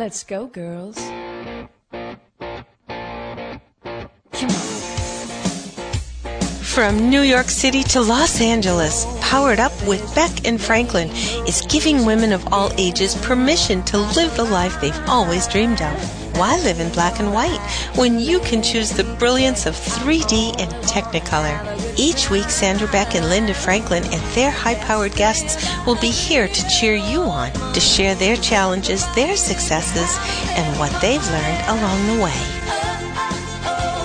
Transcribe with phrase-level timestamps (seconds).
[0.00, 0.96] Let's go, girls.
[0.96, 1.68] Come
[4.42, 4.48] on.
[6.62, 11.10] From New York City to Los Angeles, Powered Up with Beck and Franklin
[11.46, 16.19] is giving women of all ages permission to live the life they've always dreamed of.
[16.40, 17.60] Why live in black and white
[17.96, 21.60] when you can choose the brilliance of 3D and Technicolor?
[21.98, 26.48] Each week, Sandra Beck and Linda Franklin and their high powered guests will be here
[26.48, 30.16] to cheer you on, to share their challenges, their successes,
[30.56, 32.59] and what they've learned along the way.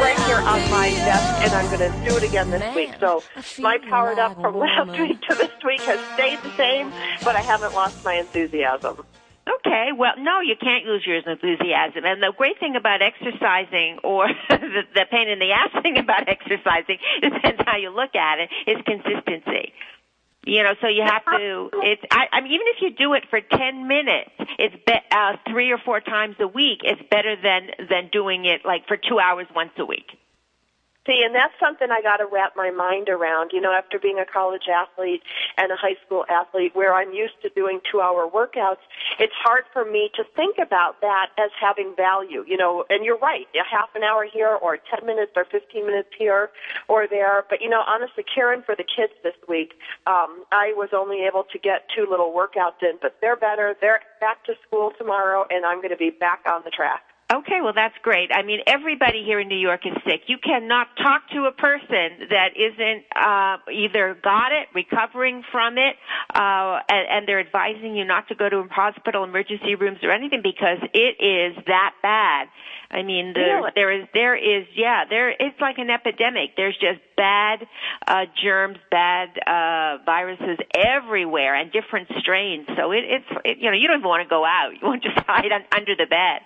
[0.25, 2.91] here on my desk, and I'm going to do it again this week.
[2.99, 3.23] So
[3.59, 6.91] my powered up from last week to this week has stayed the same,
[7.23, 9.03] but I haven't lost my enthusiasm.
[9.41, 12.05] Okay, well, no, you can't lose your enthusiasm.
[12.05, 16.27] And the great thing about exercising, or the, the pain in the ass thing about
[16.29, 19.73] exercising, depends how you look at it, is consistency.
[20.43, 21.69] You know, so you have to.
[21.83, 22.01] It's.
[22.09, 25.71] I, I mean, even if you do it for ten minutes, it's be, uh, three
[25.71, 26.79] or four times a week.
[26.83, 30.17] It's better than than doing it like for two hours once a week.
[31.07, 33.51] See, and that's something I got to wrap my mind around.
[33.53, 35.23] You know, after being a college athlete
[35.57, 38.85] and a high school athlete where I'm used to doing two hour workouts,
[39.17, 42.45] it's hard for me to think about that as having value.
[42.47, 45.87] You know, and you're right, a half an hour here or 10 minutes or 15
[45.87, 46.51] minutes here
[46.87, 47.45] or there.
[47.49, 49.73] But, you know, honestly, caring for the kids this week,
[50.05, 53.75] um, I was only able to get two little workouts in, but they're better.
[53.81, 57.10] They're back to school tomorrow and I'm going to be back on the track.
[57.31, 58.29] Okay, well that's great.
[58.33, 60.23] I mean, everybody here in New York is sick.
[60.27, 65.95] You cannot talk to a person that isn't uh, either got it, recovering from it,
[66.33, 70.41] uh, and, and they're advising you not to go to hospital emergency rooms or anything
[70.43, 72.47] because it is that bad.
[72.91, 73.71] I mean, the, Really?
[73.75, 76.57] there is there is yeah, there it's like an epidemic.
[76.57, 77.65] There's just bad
[78.05, 82.67] uh, germs, bad uh, viruses everywhere, and different strains.
[82.75, 84.71] So it, it's it, you know you don't even want to go out.
[84.73, 86.41] You want to just hide un, under the bed.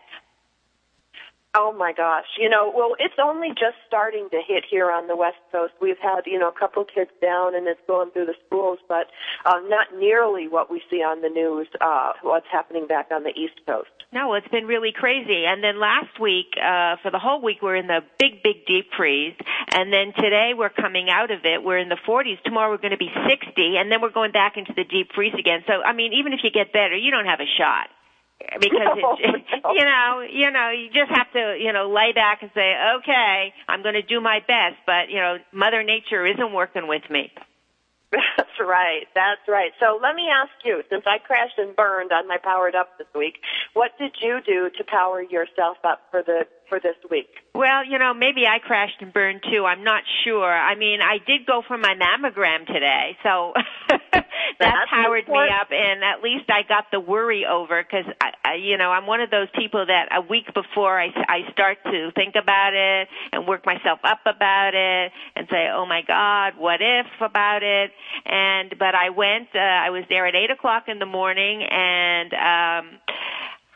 [1.58, 2.26] Oh my gosh.
[2.38, 5.72] You know, well, it's only just starting to hit here on the West Coast.
[5.82, 9.08] We've had, you know, a couple kids down and it's going through the schools, but
[9.46, 13.30] uh, not nearly what we see on the news, uh, what's happening back on the
[13.30, 13.88] East Coast.
[14.12, 15.46] No, it's been really crazy.
[15.48, 18.92] And then last week, uh, for the whole week, we're in the big, big deep
[18.98, 19.36] freeze.
[19.72, 21.64] And then today we're coming out of it.
[21.64, 22.42] We're in the 40s.
[22.44, 23.78] Tomorrow we're going to be 60.
[23.80, 25.64] And then we're going back into the deep freeze again.
[25.68, 27.88] So, I mean, even if you get better, you don't have a shot.
[28.40, 29.72] Because oh, No, it's, no.
[29.74, 33.54] you know, you know, you just have to, you know, lay back and say, okay,
[33.68, 37.32] I'm going to do my best, but you know, Mother Nature isn't working with me.
[38.38, 39.08] That's right.
[39.14, 39.72] That's right.
[39.80, 43.08] So let me ask you, since I crashed and burned on my powered up this
[43.16, 43.36] week,
[43.74, 47.28] what did you do to power yourself up for the for this week?
[47.54, 49.66] Well, you know, maybe I crashed and burned too.
[49.66, 50.52] I'm not sure.
[50.52, 53.54] I mean, I did go for my mammogram today, so
[54.60, 58.54] that powered me up, and at least I got the worry over because, I, I,
[58.56, 62.12] you know, I'm one of those people that a week before I, I start to
[62.16, 66.82] think about it and work myself up about it and say, oh my God, what
[66.82, 67.92] if about it?
[68.26, 69.50] And but I went.
[69.54, 72.34] Uh, I was there at eight o'clock in the morning, and.
[72.34, 73.00] um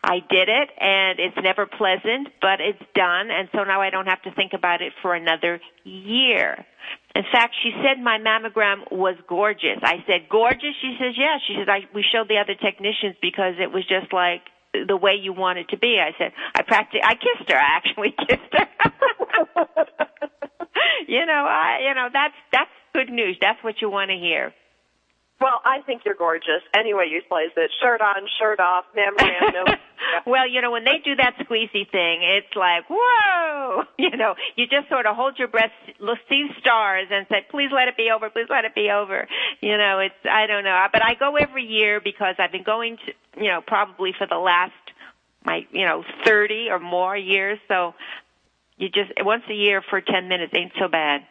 [0.01, 4.05] I did it and it's never pleasant, but it's done and so now I don't
[4.07, 6.65] have to think about it for another year.
[7.15, 9.79] In fact, she said my mammogram was gorgeous.
[9.81, 10.75] I said, gorgeous?
[10.81, 11.37] She says, yeah.
[11.47, 14.43] She said, I, we showed the other technicians because it was just like
[14.73, 15.99] the way you want it to be.
[15.99, 17.57] I said, I practically, I kissed her.
[17.57, 18.67] I actually kissed her.
[21.07, 23.37] you know, I, you know, that's, that's good news.
[23.41, 24.53] That's what you want to hear.
[25.41, 26.61] Well, I think you're gorgeous.
[26.75, 27.71] Anyway, you slice it.
[27.81, 29.63] Shirt on, shirt off, mammogram, no.
[30.27, 33.83] well, you know, when they do that squeezy thing, it's like, whoa!
[33.99, 35.71] You know, you just sort of hold your breath,
[36.29, 39.27] see stars, and say, please let it be over, please let it be over.
[39.61, 40.87] You know, it's, I don't know.
[40.91, 44.37] But I go every year because I've been going to, you know, probably for the
[44.37, 44.71] last,
[45.45, 47.59] my, you know, 30 or more years.
[47.67, 47.93] So
[48.77, 51.21] you just, once a year for 10 minutes ain't so bad.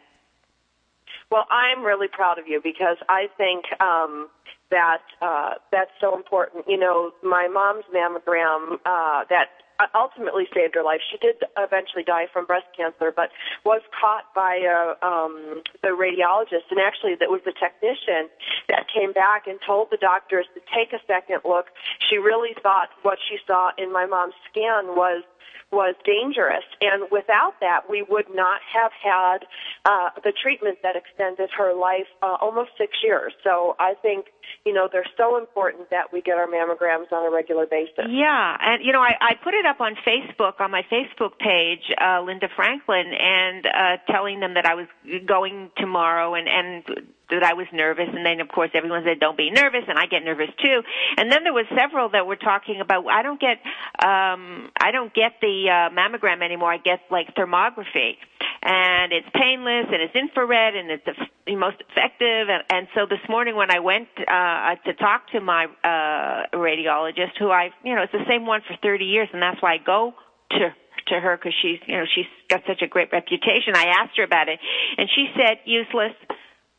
[1.31, 4.29] Well, I'm really proud of you because I think um,
[4.71, 6.65] that uh, that's so important.
[6.67, 9.49] You know, my mom's mammogram uh, that
[9.95, 10.99] ultimately saved her life.
[11.11, 13.29] She did eventually die from breast cancer, but
[13.65, 18.29] was caught by uh, um, the radiologist, and actually, that was the technician
[18.67, 21.67] that came back and told the doctors to take a second look.
[22.09, 25.23] She really thought what she saw in my mom's scan was
[25.71, 26.63] was dangerous.
[26.81, 29.45] And without that, we would not have had
[29.85, 33.33] uh, the treatment that extended her life uh, almost six years.
[33.43, 34.27] So I think,
[34.65, 38.05] you know, they're so important that we get our mammograms on a regular basis.
[38.09, 41.91] Yeah, and you know, I, I put it up on Facebook on my Facebook page,
[41.99, 44.87] uh, Linda Franklin, and uh, telling them that I was
[45.25, 46.83] going tomorrow, and and
[47.29, 50.05] that I was nervous, and then of course everyone said, "Don't be nervous," and I
[50.07, 50.81] get nervous too.
[51.17, 53.57] And then there was several that were talking about, "I don't get,
[54.03, 56.73] um, I don't get the uh, mammogram anymore.
[56.73, 58.17] I get like thermography,
[58.61, 61.05] and it's painless, and it's infrared, and it's
[61.45, 65.41] the most effective." And, and so this morning when I went uh, to talk to
[65.41, 69.41] my uh, radiologist, who I, you know, it's the same one for 30 years, and
[69.41, 70.13] that's why I go
[70.51, 70.73] to
[71.07, 73.75] to her because she's you know she's got such a great reputation.
[73.75, 74.59] I asked her about it,
[74.97, 76.13] and she said useless.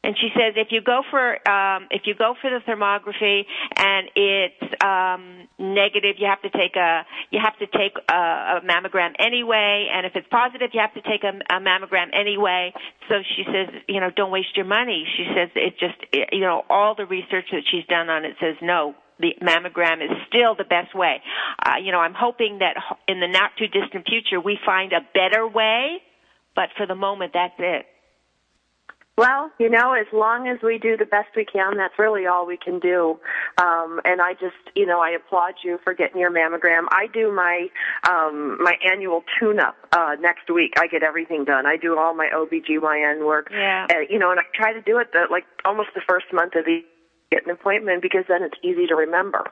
[0.03, 3.45] And she says if you go for um, if you go for the thermography
[3.77, 8.61] and it's um, negative, you have to take a you have to take a, a
[8.65, 9.89] mammogram anyway.
[9.93, 12.73] And if it's positive, you have to take a, a mammogram anyway.
[13.11, 15.05] So she says, you know, don't waste your money.
[15.19, 18.37] She says it just it, you know all the research that she's done on it
[18.41, 21.21] says no, the mammogram is still the best way.
[21.63, 22.77] Uh, you know, I'm hoping that
[23.07, 25.99] in the not too distant future we find a better way,
[26.57, 27.85] but for the moment, that's it.
[29.21, 32.47] Well, you know, as long as we do the best we can, that's really all
[32.47, 33.21] we can do.
[33.61, 36.87] Um, and I just, you know, I applaud you for getting your mammogram.
[36.91, 37.67] I do my
[38.09, 40.73] um, my annual tune-up uh, next week.
[40.79, 41.67] I get everything done.
[41.67, 43.49] I do all my OBGYN work.
[43.51, 43.89] Yeah.
[43.91, 46.55] Uh, you know, and I try to do it the, like almost the first month
[46.55, 46.81] of the
[47.31, 49.45] get an appointment because then it's easy to remember.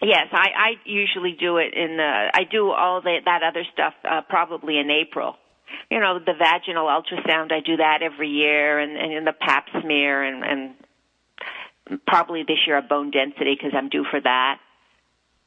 [0.00, 2.30] Yes, I, I usually do it in the.
[2.32, 5.34] I do all the, that other stuff uh, probably in April
[5.90, 9.66] you know, the vaginal ultrasound, I do that every year, and, and in the pap
[9.82, 14.58] smear, and, and probably this year a bone density because I'm due for that.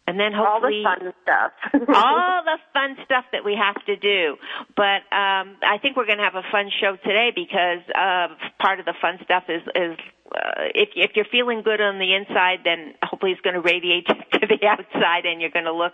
[0.06, 1.52] And then hopefully all the fun stuff.
[1.96, 4.36] all the fun stuff that we have to do.
[4.76, 8.80] But um I think we're going to have a fun show today because uh part
[8.80, 9.98] of the fun stuff is is
[10.34, 14.08] uh, if if you're feeling good on the inside, then hopefully it's going to radiate
[14.34, 15.94] to the outside, and you're going to look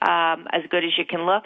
[0.00, 1.42] um, as good as you can look.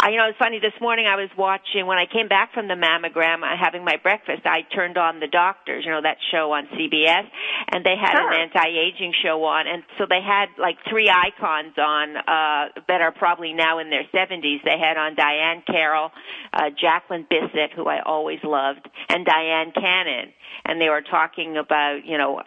[0.00, 0.58] I, you know, it's funny.
[0.58, 3.96] This morning I was watching when I came back from the mammogram, uh, having my
[4.00, 4.42] breakfast.
[4.44, 7.28] I turned on the doctors, you know, that show on CBS,
[7.72, 8.32] and they had sure.
[8.32, 13.12] an anti-aging show on, and so they had like three icons on uh, that are
[13.12, 14.64] probably now in their 70s.
[14.64, 16.10] They had on Diahann Carroll,
[16.52, 20.32] uh, Jacqueline Bisset, who I always loved, and Dyan Cannon
[20.64, 21.73] and they were talking about
[22.04, 22.42] you know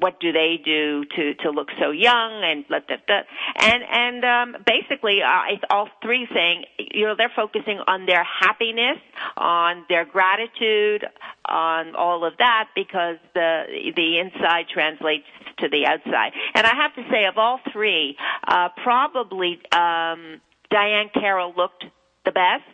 [0.00, 3.20] what do they do to to look so young and blah, blah,
[3.56, 8.24] and and um basically uh, it's all three saying you know they're focusing on their
[8.24, 8.98] happiness
[9.36, 11.04] on their gratitude
[11.46, 13.64] on all of that because the
[13.96, 15.26] the inside translates
[15.58, 16.32] to the outside.
[16.54, 18.16] And i have to say of all three
[18.46, 20.40] uh probably um
[20.72, 21.84] Diahann Carroll looked
[22.24, 22.64] the best.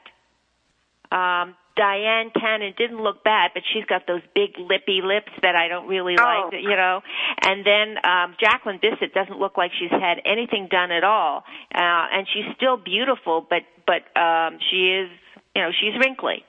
[1.12, 5.68] Um Dyan Cannon didn't look bad, but she's got those big lippy lips that I
[5.68, 6.48] don't really oh.
[6.50, 7.02] like, you know.
[7.42, 11.44] And then um Jacqueline Bisset doesn't look like she's had anything done at all.
[11.74, 15.10] Uh and she's still beautiful, but but um she is,
[15.54, 16.44] you know, she's wrinkly.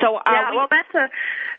[0.00, 1.10] So yeah, we, well, that's a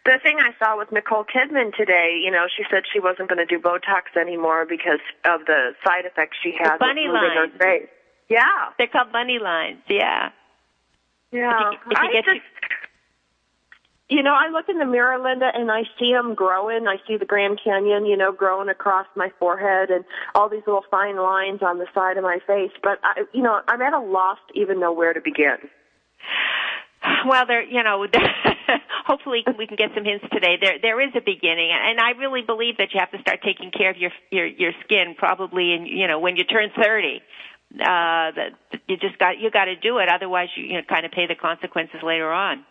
[0.06, 2.22] the thing I saw with Nicole Kidman today.
[2.24, 6.06] You know, she said she wasn't going to do Botox anymore because of the side
[6.06, 7.52] effects she had the bunny lines.
[7.52, 7.90] her face.
[8.30, 9.82] Yeah, they're called bunny lines.
[9.90, 10.30] Yeah.
[11.32, 11.52] yeah.
[11.52, 12.46] If you, if you I just,
[14.10, 16.88] you know, I look in the mirror, Linda, and I see them growing.
[16.88, 20.86] I see the Grand Canyon, you know, growing across my forehead and all these little
[20.92, 22.72] fine lines on the side of my face.
[22.84, 25.58] But, I, you know, I'm at a loss to even know where to begin.
[27.28, 28.06] Well, there, you know,
[29.06, 30.58] hopefully we can get some hints today.
[30.62, 33.72] There, there is a beginning, and I really believe that you have to start taking
[33.72, 37.22] care of your your your skin probably, in you know, when you turn thirty.
[37.74, 38.52] Uh, that
[38.88, 41.28] you just got you got to do it, otherwise you, you know, kind of pay
[41.28, 42.64] the consequences later on.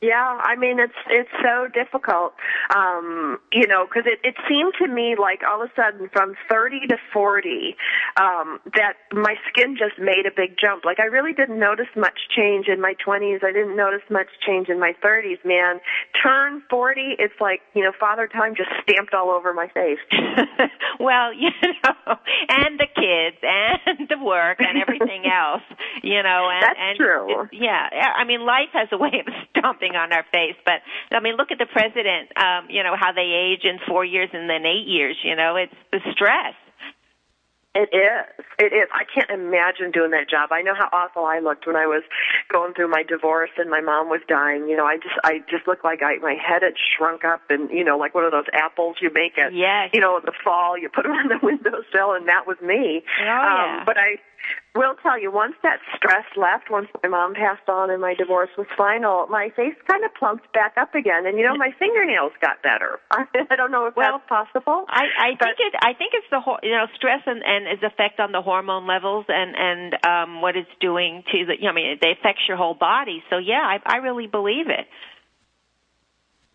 [0.00, 2.32] Yeah, I mean it's it's so difficult,
[2.72, 6.34] um, you know, because it it seemed to me like all of a sudden from
[6.48, 7.74] 30 to 40,
[8.16, 10.84] um, that my skin just made a big jump.
[10.84, 13.42] Like I really didn't notice much change in my 20s.
[13.42, 15.44] I didn't notice much change in my 30s.
[15.44, 15.80] Man,
[16.22, 19.98] turn 40, it's like you know Father Time just stamped all over my face.
[21.00, 21.50] well, you
[21.82, 22.14] know,
[22.48, 25.62] and the kids and the work and everything else,
[26.04, 27.42] you know, and That's and true.
[27.42, 30.80] it- yeah, I mean, life has a way of stomping on our face, but
[31.10, 32.32] I mean, look at the president.
[32.36, 35.16] Um, you know how they age in four years and then eight years.
[35.22, 36.54] You know, it's the stress.
[37.78, 38.44] It is.
[38.58, 38.88] It is.
[38.90, 40.50] I can't imagine doing that job.
[40.50, 42.02] I know how awful I looked when I was
[42.50, 44.66] going through my divorce and my mom was dying.
[44.68, 47.70] You know, I just I just looked like I my head had shrunk up and
[47.70, 49.54] you know like one of those apples you make it.
[49.54, 49.90] Yes.
[49.92, 53.04] You know, in the fall you put them on the windowsill and that was me.
[53.20, 53.78] Oh, yeah.
[53.78, 54.18] um, but I
[54.74, 58.50] will tell you, once that stress left, once my mom passed on and my divorce
[58.56, 61.26] was final, my face kind of plumped back up again.
[61.26, 63.00] And you know, my fingernails got better.
[63.10, 64.84] I, don't know if Well, that's possible.
[64.88, 65.74] I, I But- think it.
[65.82, 68.86] I think it's the whole, you know stress and, and its effect on the hormone
[68.86, 71.54] levels and and um what it's doing to the.
[71.58, 73.22] You know, I mean, it affects your whole body.
[73.30, 74.86] So yeah, I, I really believe it.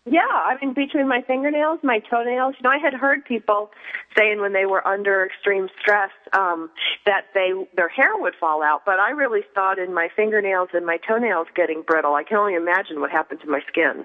[0.06, 3.70] Yeah, I mean, between my fingernails, my toenails, you know, I had heard people
[4.16, 6.68] saying when they were under extreme stress um,
[7.06, 10.84] that they their hair would fall out, but I really thought in my fingernails and
[10.84, 12.14] my toenails getting brittle.
[12.14, 14.04] I can only imagine what happened to my skin.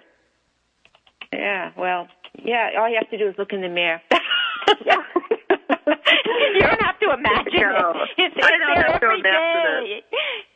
[1.34, 1.72] Yeah.
[1.78, 2.08] Well,
[2.42, 2.70] yeah.
[2.80, 4.02] All you have to do is look in the mirror.
[4.86, 4.98] Yeah.
[5.88, 7.92] you don't have to imagine No.
[7.96, 8.10] it.
[8.18, 9.98] It's, it's I don't there have to imagine day.
[9.98, 10.04] it.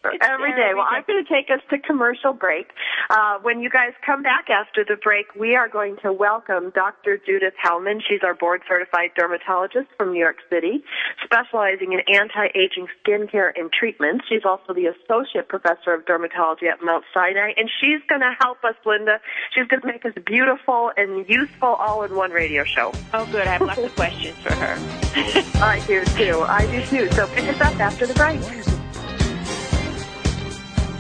[0.22, 0.72] Every day.
[0.76, 2.72] Well, I'm going to take us to commercial break.
[3.10, 7.20] Uh, when you guys come back after the break, we are going to welcome Dr.
[7.26, 8.02] Judith Hellman.
[8.08, 10.84] She's our board certified dermatologist from New York City,
[11.24, 14.26] specializing in anti-aging skincare and treatments.
[14.28, 18.64] She's also the associate professor of dermatology at Mount Sinai, and she's going to help
[18.64, 19.20] us, Linda.
[19.56, 22.92] She's going to make us beautiful and useful all in one radio show.
[23.14, 23.48] Oh, good.
[23.48, 24.76] I have lots of questions for her.
[25.64, 26.42] I do too.
[26.42, 27.12] I do too.
[27.12, 28.83] So pick us up after the break.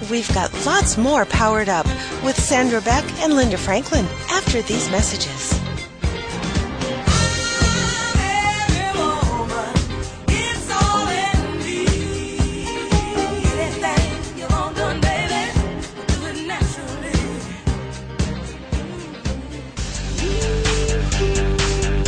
[0.09, 1.85] We've got lots more powered up
[2.23, 5.62] with Sandra Beck and Linda Franklin after these messages.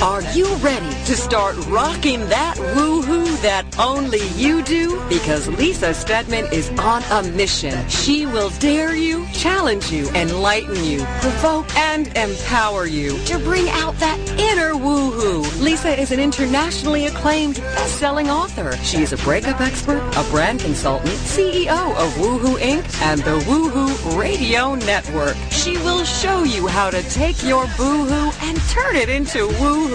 [0.05, 5.01] Are you ready to start rocking that woohoo that only you do?
[5.09, 7.89] Because Lisa Steadman is on a mission.
[7.89, 13.95] She will dare you, challenge you, enlighten you, provoke and empower you to bring out
[13.95, 15.41] that inner woohoo.
[15.59, 18.77] Lisa is an internationally acclaimed best-selling author.
[18.83, 23.01] She is a breakup expert, a brand consultant, CEO of Woohoo Inc.
[23.01, 25.35] and the Woohoo Radio Network.
[25.49, 29.94] She will show you how to take your boohoo and turn it into woohoo.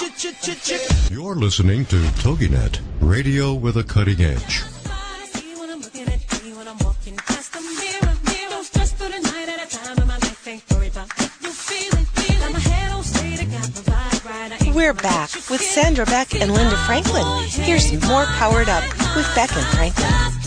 [0.43, 4.63] You're listening to TogiNet, radio with a cutting edge.
[4.63, 8.49] See when I'm looking at me when I'm walking past the mirror, mirror.
[8.49, 11.31] Don't stress for the night at a time, and my life ain't worried about what
[11.43, 12.39] you feeling, feeling.
[12.39, 14.51] Got my head on straight, I got my vibe right.
[14.51, 15.61] I ain't We're back with.
[15.61, 17.23] Sandra Beck and Linda Franklin.
[17.47, 18.83] Here's more powered up
[19.15, 20.40] with Beck and Franklin.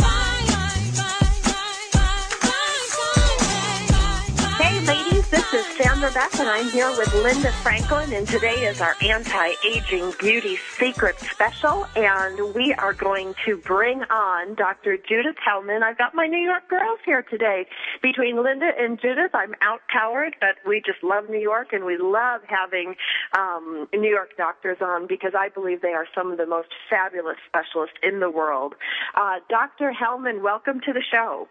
[6.04, 11.18] Sandra Beck and I'm here with Linda Franklin and today is our anti-aging beauty secret
[11.18, 14.99] special and we are going to bring on Dr.
[14.99, 15.82] Judith Hellman.
[15.82, 17.66] I've got my New York girls here today.
[18.02, 22.42] Between Linda and Judith, I'm outpowered, but we just love New York and we love
[22.49, 22.96] having
[23.32, 27.38] um, New York doctors on because I believe they are some of the most fabulous
[27.49, 28.75] specialists in the world.
[29.14, 29.90] Uh, Dr.
[29.90, 31.49] Hellman, welcome to the show.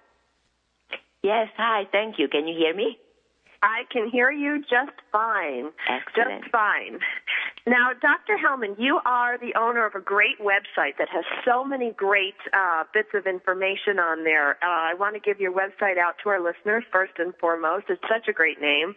[1.23, 2.27] Yes, hi, thank you.
[2.27, 2.99] Can you hear me?
[3.63, 5.71] I can hear you just fine.
[5.89, 6.41] Excellent.
[6.43, 6.99] Just fine.
[7.65, 8.35] Now, Dr.
[8.37, 12.83] Hellman, you are the owner of a great website that has so many great uh,
[12.93, 14.55] bits of information on there.
[14.61, 17.85] Uh, I want to give your website out to our listeners first and foremost.
[17.87, 18.95] It's such a great name.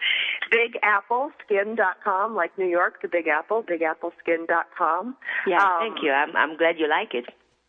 [0.53, 5.17] BigAppleSkin.com, like New York, the Big Apple, BigAppleSkin.com.
[5.47, 6.11] Yeah, Um, thank you.
[6.11, 7.27] I'm I'm glad you like it.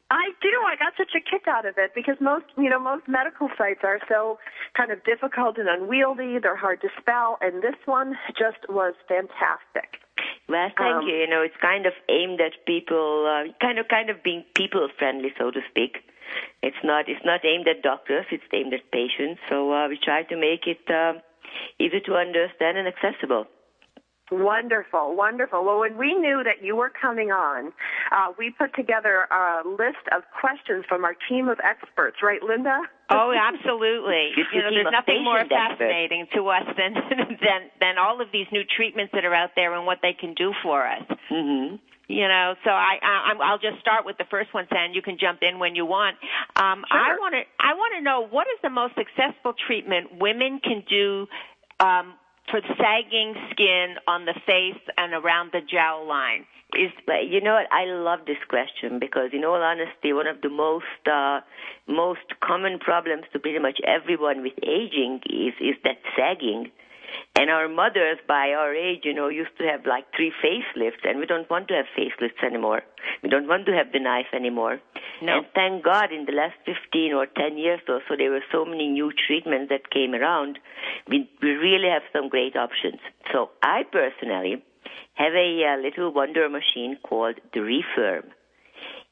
[0.09, 0.49] I do.
[0.65, 3.81] I got such a kick out of it because most, you know, most medical sites
[3.83, 4.39] are so
[4.75, 6.39] kind of difficult and unwieldy.
[6.39, 9.99] They're hard to spell, and this one just was fantastic.
[10.47, 11.15] Well, thank Um, you.
[11.15, 14.87] You know, it's kind of aimed at people, uh, kind of kind of being people
[14.97, 15.97] friendly, so to speak.
[16.63, 18.25] It's not it's not aimed at doctors.
[18.31, 19.41] It's aimed at patients.
[19.49, 21.13] So uh, we try to make it uh,
[21.79, 23.47] easy to understand and accessible.
[24.29, 25.63] Wonderful, wonderful.
[25.63, 27.71] Well, when we knew that you were coming on,
[28.11, 32.81] uh, we put together a list of questions from our team of experts, right, Linda?
[33.09, 34.31] Oh, absolutely.
[34.53, 35.79] You know, there's nothing more patient experts.
[35.79, 36.93] fascinating to us than
[37.39, 40.33] than than all of these new treatments that are out there and what they can
[40.33, 41.03] do for us.
[41.29, 41.75] hmm
[42.09, 44.93] You know, so I, I I'm- I'll just start with the first one, San.
[44.93, 46.17] You can jump in when you want.
[46.57, 50.59] Um, I want to I want to know what is the most successful treatment women
[50.61, 51.27] can do
[51.79, 52.15] um,
[52.49, 56.45] for sagging skin on the face and around the jowl line?
[56.73, 56.91] Is
[57.29, 57.71] you know what?
[57.71, 61.39] I love this question because, in all honesty, one of the most uh,
[61.87, 66.71] most common problems to pretty much everyone with aging is is that sagging.
[67.35, 71.19] And our mothers, by our age, you know, used to have like three facelifts, and
[71.19, 72.81] we don't want to have facelifts anymore.
[73.21, 74.79] We don't want to have the knife anymore.
[75.21, 75.37] No.
[75.37, 78.65] And thank God, in the last 15 or 10 years or so, there were so
[78.65, 80.59] many new treatments that came around.
[81.07, 82.99] We, we really have some great options.
[83.31, 84.63] So I personally
[85.13, 88.25] have a uh, little wonder machine called the Refirm.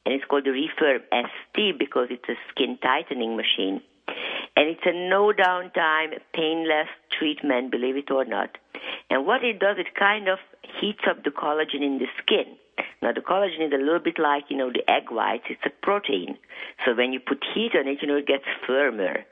[0.04, 3.82] And it's called the Refirm ST because it's a skin tightening machine.
[4.56, 8.56] And it's a no downtime, painless treatment, believe it or not.
[9.10, 10.38] And what it does, it kind of
[10.80, 12.56] heats up the collagen in the skin.
[13.02, 15.44] Now, the collagen is a little bit like, you know, the egg whites.
[15.50, 16.38] It's a protein.
[16.84, 19.24] So when you put heat on it, you know, it gets firmer.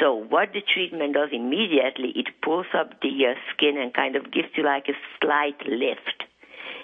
[0.00, 4.32] So what the treatment does immediately, it pulls up the uh, skin and kind of
[4.32, 6.24] gives you like a slight lift.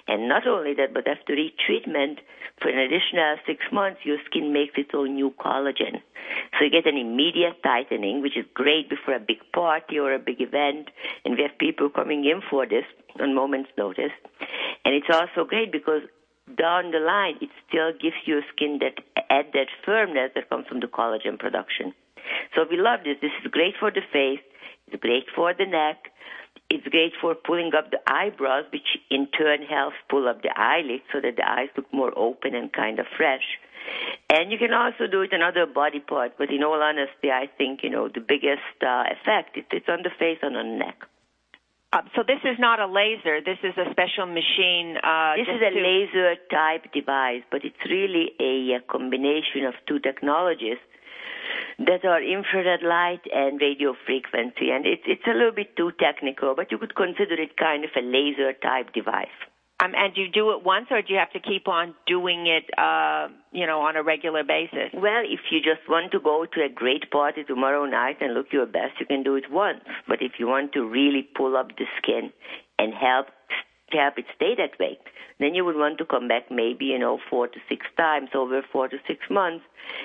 [0.07, 2.19] And not only that, but after each treatment,
[2.61, 6.01] for an additional six months, your skin makes its own new collagen.
[6.57, 10.19] So you get an immediate tightening, which is great before a big party or a
[10.19, 10.89] big event.
[11.23, 12.85] And we have people coming in for this
[13.19, 14.15] on moment's notice.
[14.85, 16.01] And it's also great because
[16.57, 20.79] down the line, it still gives your skin that add that firmness that comes from
[20.79, 21.93] the collagen production.
[22.55, 23.17] So we love this.
[23.21, 24.39] This is great for the face.
[24.87, 26.11] It's great for the neck.
[26.69, 31.03] It's great for pulling up the eyebrows, which in turn helps pull up the eyelids
[31.11, 33.45] so that the eyes look more open and kind of fresh.
[34.29, 37.47] And you can also do it on other body parts, but in all honesty, I
[37.57, 40.77] think, you know, the biggest uh, effect is it's on the face and on the
[40.85, 40.99] neck.
[41.93, 43.39] Uh, so this is not a laser.
[43.39, 44.97] This is a special machine.
[45.01, 49.73] Uh, This is a to- laser type device, but it's really a, uh combination of
[49.87, 50.79] two technologies
[51.79, 54.71] that are infrared light and radio frequency.
[54.71, 57.91] And it's, it's a little bit too technical, but you could consider it kind of
[57.95, 59.37] a laser type device.
[59.79, 62.47] Um, and do you do it once, or do you have to keep on doing
[62.47, 64.89] it, uh, you know, on a regular basis?
[64.91, 68.47] Well, if you just want to go to a great party tomorrow night and look
[68.51, 69.81] your best, you can do it once.
[70.07, 72.33] But if you want to really pull up the skin
[72.79, 73.27] and help
[73.91, 74.97] help it stay that way,
[75.39, 78.61] then you would want to come back maybe, you know, four to six times over
[78.71, 79.63] four to six months.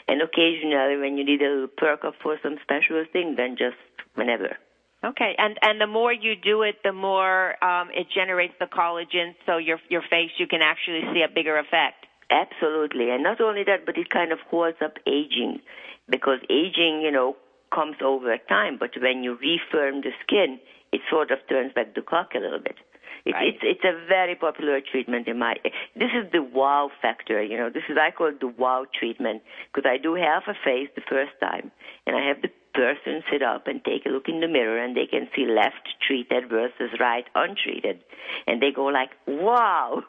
[0.08, 3.76] And occasionally when you need a little perk up for some special thing, then just
[4.14, 4.56] whenever.
[5.04, 9.34] Okay, and and the more you do it, the more um, it generates the collagen,
[9.46, 12.06] so your your face you can actually see a bigger effect.
[12.30, 13.10] Absolutely.
[13.10, 15.60] And not only that, but it kind of holds up aging
[16.08, 17.36] because aging, you know,
[17.74, 18.78] comes over time.
[18.78, 20.60] But when you refirm the skin,
[20.92, 22.76] it sort of turns back the clock a little bit.
[23.24, 23.54] It, Right.
[23.54, 25.54] It's it's a very popular treatment in my.
[25.94, 27.70] This is the wow factor, you know.
[27.70, 31.02] This is I call it the wow treatment because I do half a face the
[31.08, 31.70] first time,
[32.06, 34.96] and I have the person sit up and take a look in the mirror, and
[34.96, 38.00] they can see left treated versus right untreated,
[38.46, 40.02] and they go like, wow.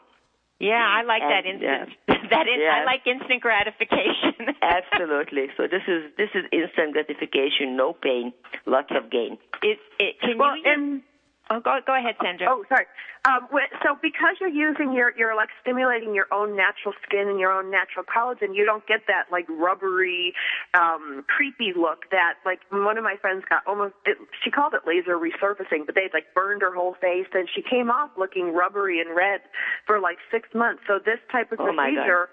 [0.60, 2.30] Yeah, I like that And, uh, instant.
[2.30, 4.54] that in, I like instant gratification.
[4.62, 5.48] Absolutely.
[5.56, 8.32] So this is this is instant gratification, no pain,
[8.64, 9.36] lots of gain.
[9.62, 10.62] It, it, can Well, you?
[10.64, 11.02] and
[11.50, 12.48] oh, go go ahead, Sandra.
[12.50, 12.86] Oh, sorry.
[13.26, 17.40] Um, wh- so because you're using your, you're like stimulating your own natural skin and
[17.40, 20.34] your own natural collagen, you don't get that like rubbery,
[20.74, 24.82] um, creepy look that like one of my friends got almost, it, she called it
[24.86, 29.00] laser resurfacing, but they like burned her whole face and she came off looking rubbery
[29.00, 29.40] and red
[29.86, 30.82] for like six months.
[30.86, 32.28] So this type of Oh, procedure,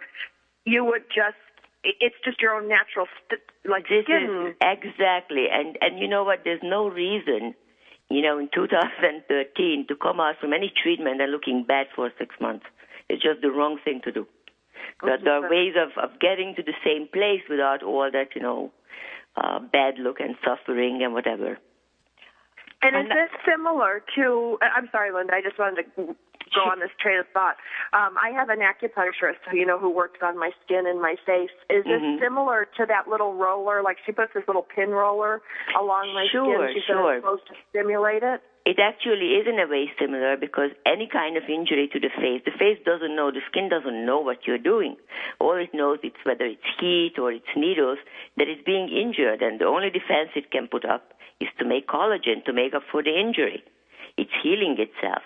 [0.65, 1.39] you would just,
[1.83, 4.51] it's just your own natural, st- like This skin.
[4.51, 6.39] is exactly, and and you know what?
[6.43, 7.55] There's no reason,
[8.13, 12.35] you know, in 2013 to come out from any treatment and looking bad for six
[12.39, 12.65] months.
[13.09, 14.27] It's just the wrong thing to do.
[15.03, 18.41] There, there are ways of of getting to the same place without all that, you
[18.41, 18.71] know,
[19.35, 21.57] uh, bad look and suffering and whatever.
[22.81, 24.57] And is And this similar to?
[24.61, 25.33] I'm sorry, Linda.
[25.35, 26.15] I just wanted to
[26.53, 27.57] go on this train of thought.
[27.93, 31.51] Um, I have an acupuncturist, you know, who works on my skin and my face.
[31.69, 32.19] Is this Mhm.
[32.19, 33.81] similar to that little roller?
[33.81, 35.41] Like she puts this little pin roller
[35.75, 36.73] along my Sure, skin.
[36.75, 37.15] She's sure.
[37.17, 38.41] supposed to stimulate it.
[38.63, 42.43] It actually is in a way similar because any kind of injury to the face,
[42.45, 44.97] the face doesn't know, the skin doesn't know what you're doing.
[45.39, 47.97] All it knows is whether it's heat or it's needles
[48.37, 51.87] that is being injured, and the only defense it can put up is to make
[51.87, 53.63] collagen to make up for the injury.
[54.17, 55.23] It's healing itself.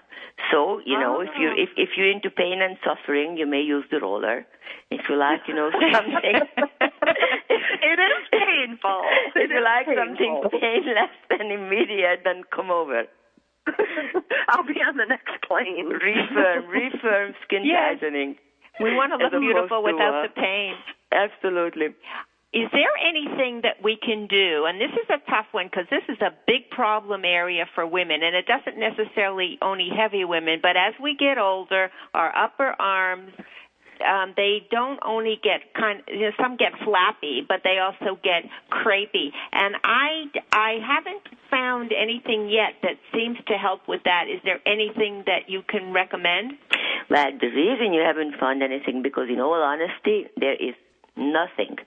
[0.52, 3.86] So, you know, if you if if you're into pain and suffering, you may use
[3.92, 4.46] the roller.
[4.92, 6.36] If you like, you know, something
[7.92, 9.02] It is painful.
[9.36, 10.60] if It you like something painful.
[10.60, 13.04] painless and immediate, then come over.
[14.50, 15.90] I'll be on the next plane.
[15.90, 18.00] Refirm, refirm skin Yes.
[18.00, 18.36] tightening.
[18.80, 20.76] we want to look beautiful to, without uh, the pain.
[21.12, 21.88] Absolutely.
[22.54, 24.66] Is there anything that we can do?
[24.66, 28.24] And this is a tough one because this is a big problem area for women,
[28.24, 33.34] and it doesn't necessarily only heavy women, but as we get older, our upper arms,
[34.04, 36.02] um, they don't only get kind.
[36.08, 39.32] You know, some get flappy, but they also get crepey.
[39.52, 44.26] And I, I haven't found anything yet that seems to help with that.
[44.28, 46.54] Is there anything that you can recommend?
[47.10, 50.76] Well, the reason you haven't found anything because, in all honesty, there is
[51.16, 51.78] nothing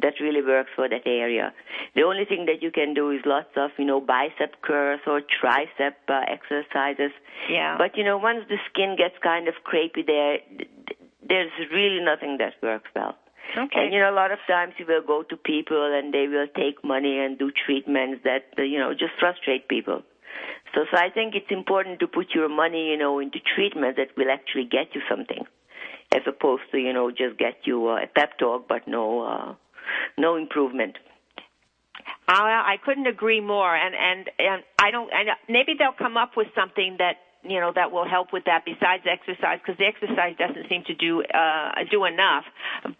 [0.00, 1.52] that really works for that area.
[1.94, 5.20] The only thing that you can do is lots of, you know, bicep curls or
[5.22, 7.12] tricep uh, exercises.
[7.48, 7.76] Yeah.
[7.78, 10.38] But, you know, once the skin gets kind of crepey there,
[11.26, 13.16] there's really nothing that works well.
[13.56, 13.84] Okay.
[13.84, 16.48] And you know, a lot of times you will go to people and they will
[16.56, 20.02] take money and do treatments that uh, you know just frustrate people.
[20.74, 24.16] So, so I think it's important to put your money, you know, into treatments that
[24.16, 25.44] will actually get you something,
[26.12, 29.54] as opposed to you know just get you uh, a pep talk but no uh,
[30.18, 30.96] no improvement.
[32.26, 35.10] I, I couldn't agree more, and and and I don't.
[35.12, 38.64] And maybe they'll come up with something that you know that will help with that
[38.64, 42.44] besides exercise because the exercise doesn't seem to do uh do enough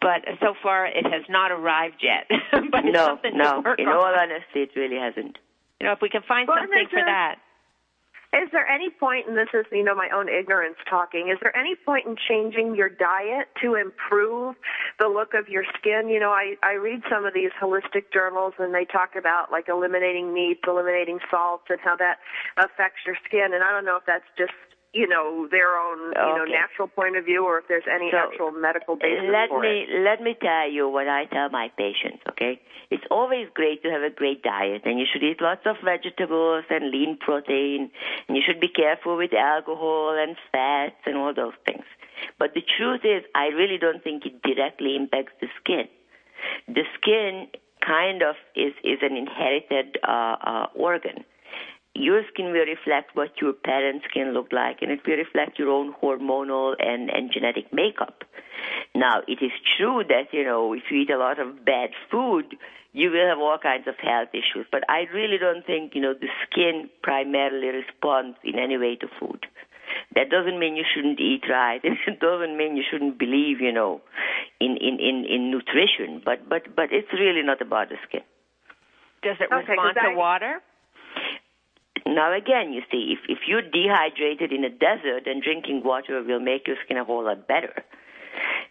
[0.04, 2.28] but so far it has not arrived yet
[2.70, 3.62] but it's no, something no.
[3.62, 3.96] to work In on.
[3.96, 5.38] all honesty, it really hasn't.
[5.80, 7.36] you know if we can find Well, something for that
[8.34, 11.56] Is there any point, and this is, you know, my own ignorance talking, is there
[11.56, 14.56] any point in changing your diet to improve
[14.98, 16.08] the look of your skin?
[16.08, 19.68] You know, I, I read some of these holistic journals and they talk about like
[19.68, 22.18] eliminating meats, eliminating salts, and how that
[22.56, 23.54] affects your skin.
[23.54, 24.52] And I don't know if that's just,
[24.94, 28.16] you know, their own, you know, natural point of view or if there's any So,
[28.18, 30.02] actual medical basis let for me it.
[30.02, 32.22] let me tell you what I tell my patients.
[32.30, 35.76] Okay, it's always great to have a great diet, and you should eat lots of
[35.84, 37.90] vegetables and lean protein,
[38.28, 41.84] and you should be careful with alcohol and fats and all those things.
[42.38, 45.88] But the truth is, I really don't think it directly impacts the skin.
[46.68, 47.48] The skin
[47.84, 51.24] kind of is is an inherited uh, uh, organ.
[51.94, 55.70] Your skin will reflect what your parents' skin looked like, and it will reflect your
[55.70, 58.24] own hormonal and, and genetic makeup.
[58.94, 62.56] Now, it is true that, you know, if you eat a lot of bad food,
[62.92, 64.66] you will have all kinds of health issues.
[64.72, 69.06] But I really don't think, you know, the skin primarily responds in any way to
[69.20, 69.46] food.
[70.16, 71.80] That doesn't mean you shouldn't eat right.
[71.84, 74.00] It doesn't mean you shouldn't believe, you know,
[74.60, 76.22] in, in, in, in nutrition.
[76.24, 78.22] But, but, but it's really not about the skin.
[79.22, 80.60] does it Okay, 'cause respond to I- water
[82.06, 86.40] Now again, you see, if, if you're dehydrated in a desert, then drinking water will
[86.40, 87.82] make your skin a whole lot better.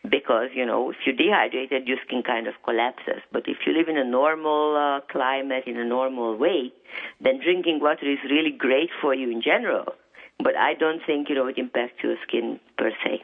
[0.08, 3.22] Because, you know, if you're dehydrated, your skin kind of collapses.
[3.32, 6.74] But if you live in a normal uh, climate, in a normal way,
[7.22, 9.96] then drinking water is really great for you in general.
[10.40, 13.24] But I don't think, you know, it impacts your skin per se.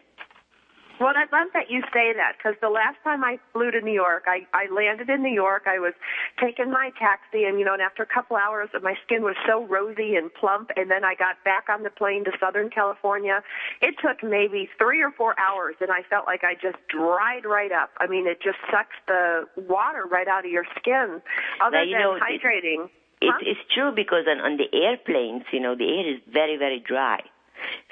[1.00, 3.94] Well, I love that you say that because the last time I flew to New
[3.94, 5.64] York, I, I landed in New York.
[5.66, 5.94] I was
[6.44, 9.66] taking my taxi, and you know, and after a couple hours, my skin was so
[9.66, 10.72] rosy and plump.
[10.76, 13.42] And then I got back on the plane to Southern California.
[13.82, 17.72] It took maybe three or four hours, and I felt like I just dried right
[17.72, 17.92] up.
[17.98, 21.22] I mean, it just sucks the water right out of your skin.
[21.64, 22.86] Other Now, you than know, hydrating.
[22.86, 23.38] It, Huh?
[23.42, 27.20] It's true because on, on the airplanes, you know, the air is very, very dry.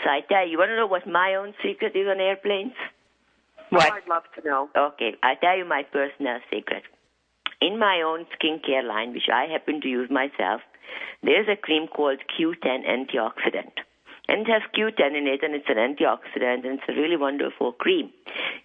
[0.04, 2.72] So I tell you, you want to know what my own secret is on airplanes?
[3.72, 4.70] Oh, I'd love to know.
[4.76, 6.84] Okay, I'll tell you my personal secret.
[7.62, 10.62] In my own skincare line, which I happen to use myself,
[11.24, 13.74] there's a cream called Q10 antioxidant.
[14.30, 17.72] And it has Q10 in it, and it's an antioxidant, and it's a really wonderful
[17.72, 18.12] cream.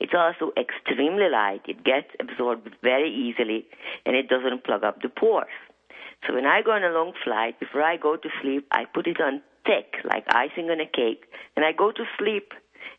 [0.00, 1.62] It's also extremely light.
[1.66, 3.66] It gets absorbed very easily,
[4.04, 5.46] and it doesn't plug up the pores.
[6.26, 9.06] So when I go on a long flight, before I go to sleep, I put
[9.06, 11.24] it on thick, like icing on a cake,
[11.56, 12.52] and I go to sleep.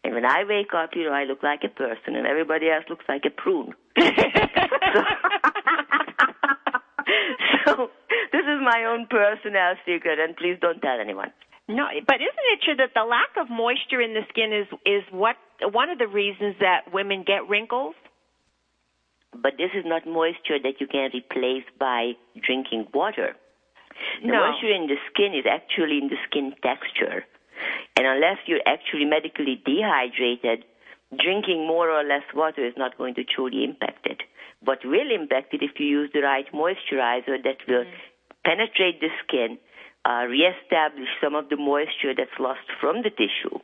[0.04, 2.84] And when I wake up, you know, I look like a person, and everybody else
[2.90, 3.74] looks like a prune.
[7.66, 7.90] so
[8.32, 11.32] this is my own personal secret, and please don't tell anyone.
[11.70, 15.04] no but isn't it true that the lack of moisture in the skin is is
[15.12, 15.36] what
[15.72, 17.96] one of the reasons that women get wrinkles
[19.46, 22.02] But this is not moisture that you can replace by
[22.48, 23.30] drinking water.
[24.22, 24.40] The No.
[24.44, 27.26] moisture in the skin is actually in the skin texture.
[27.96, 30.66] And unless you're actually medically dehydrated,
[31.18, 34.22] drinking more or less water is not going to truly impact it.
[34.64, 37.86] What will impact it if you use the right moisturizer that will
[38.46, 39.58] penetrate the skin,
[40.06, 43.60] uh, reestablish some of the moisture that's lost from the tissue.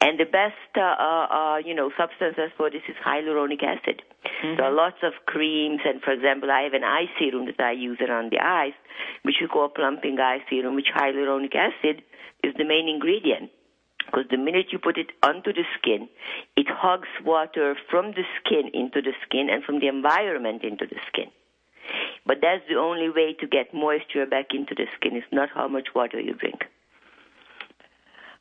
[0.00, 4.02] And the best, uh, uh, uh, you know, substances for this is hyaluronic acid.
[4.42, 7.72] There are lots of creams, and for example, I have an eye serum that I
[7.72, 8.74] use around the eyes,
[9.22, 12.02] which we call plumping eye serum, which hyaluronic acid
[12.42, 13.50] is the main ingredient.
[14.06, 16.08] Because the minute you put it onto the skin,
[16.56, 20.96] it hugs water from the skin into the skin and from the environment into the
[21.08, 21.30] skin.
[22.24, 25.16] But that's the only way to get moisture back into the skin.
[25.16, 26.64] It's not how much water you drink.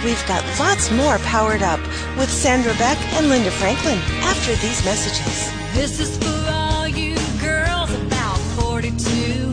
[0.05, 1.81] We've got lots more powered up
[2.17, 5.51] with Sandra Beck and Linda Franklin after these messages.
[5.75, 9.53] This is for all you girls about 42.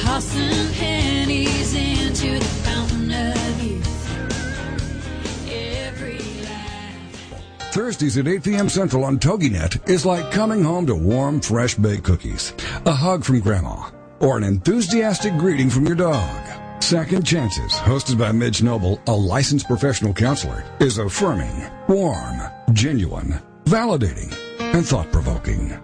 [0.00, 2.59] Tossing pennies into the
[7.80, 8.68] Thursdays at 8 p.m.
[8.68, 12.52] Central on TogiNet is like coming home to warm, fresh baked cookies,
[12.84, 13.88] a hug from Grandma,
[14.18, 16.82] or an enthusiastic greeting from your dog.
[16.82, 22.42] Second Chances, hosted by Midge Noble, a licensed professional counselor, is affirming, warm,
[22.74, 25.74] genuine, validating, and thought provoking.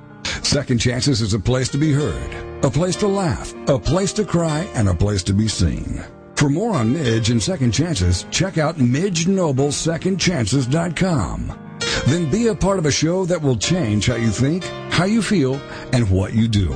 [0.42, 4.26] Second Chances is a place to be heard, a place to laugh, a place to
[4.26, 6.04] cry, and a place to be seen.
[6.34, 11.65] For more on Midge and Second Chances, check out MidgeNobleSecondChances.com.
[12.06, 15.22] Then be a part of a show that will change how you think, how you
[15.22, 15.60] feel,
[15.92, 16.72] and what you do.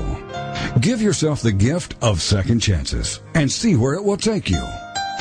[0.81, 4.63] Give yourself the gift of second chances and see where it will take you.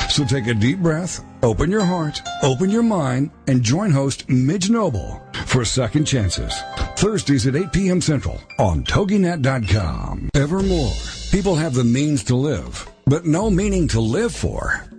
[0.08, 4.68] So take a deep breath, open your heart, open your mind, and join host Midge
[4.68, 6.52] Noble for Second Chances.
[6.96, 8.00] Thursdays at 8 p.m.
[8.00, 10.30] Central on TogiNet.com.
[10.34, 10.92] Evermore,
[11.30, 14.89] people have the means to live, but no meaning to live for.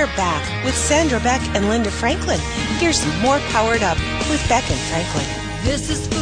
[0.00, 2.40] We're back with Sandra Beck and Linda Franklin.
[2.78, 3.98] Here's more Powered Up
[4.30, 5.26] with Beck and Franklin.
[5.62, 6.14] This is for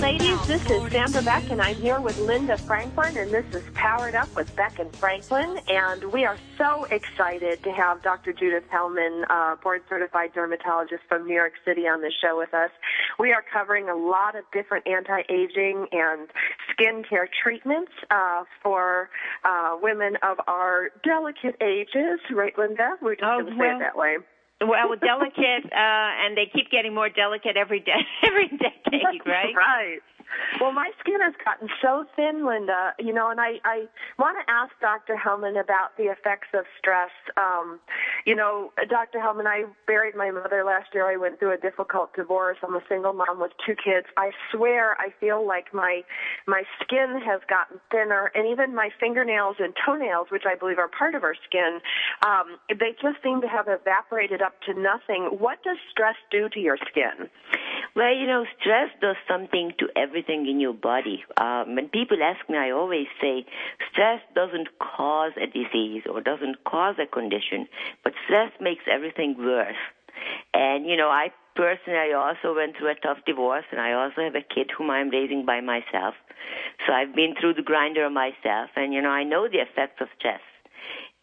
[0.00, 0.46] ladies.
[0.46, 4.34] This is Sandra Beck, and I'm here with Linda Franklin, and this is Powered Up
[4.36, 5.58] with Beck and Franklin.
[5.68, 8.32] And we are so excited to have Dr.
[8.32, 12.70] Judith Hellman, uh, board certified dermatologist from New York City, on the show with us.
[13.18, 16.28] We are covering a lot of different anti aging and
[16.78, 19.10] skincare treatments uh, for
[19.44, 22.92] uh, women of our delicate ages, right, Linda?
[23.02, 24.18] We're just Oh, going to say it that way.
[24.60, 29.54] Well, delicate, uh, and they keep getting more delicate every day, every decade, right?
[29.54, 30.02] right.
[30.60, 32.92] Well, my skin has gotten so thin, Linda.
[32.98, 33.86] You know, and I I
[34.18, 35.16] want to ask Dr.
[35.16, 37.10] Hellman about the effects of stress.
[37.36, 37.80] Um,
[38.24, 39.18] you know, Dr.
[39.18, 41.10] Hellman, I buried my mother last year.
[41.10, 42.58] I went through a difficult divorce.
[42.62, 44.06] I'm a single mom with two kids.
[44.16, 46.02] I swear, I feel like my
[46.46, 50.88] my skin has gotten thinner, and even my fingernails and toenails, which I believe are
[50.88, 51.80] part of our skin,
[52.26, 55.36] um, they just seem to have evaporated up to nothing.
[55.38, 57.28] What does stress do to your skin?
[57.96, 61.24] Well, you know, stress does something to everything in your body.
[61.36, 63.46] Um, when people ask me, I always say
[63.90, 67.66] stress doesn't cause a disease or doesn't cause a condition,
[68.08, 69.76] but stress makes everything worse.
[70.54, 74.34] And, you know, I personally, also went through a tough divorce, and I also have
[74.34, 76.14] a kid whom I'm raising by myself.
[76.86, 80.08] So I've been through the grinder myself, and you know, I know the effects of
[80.18, 80.40] stress.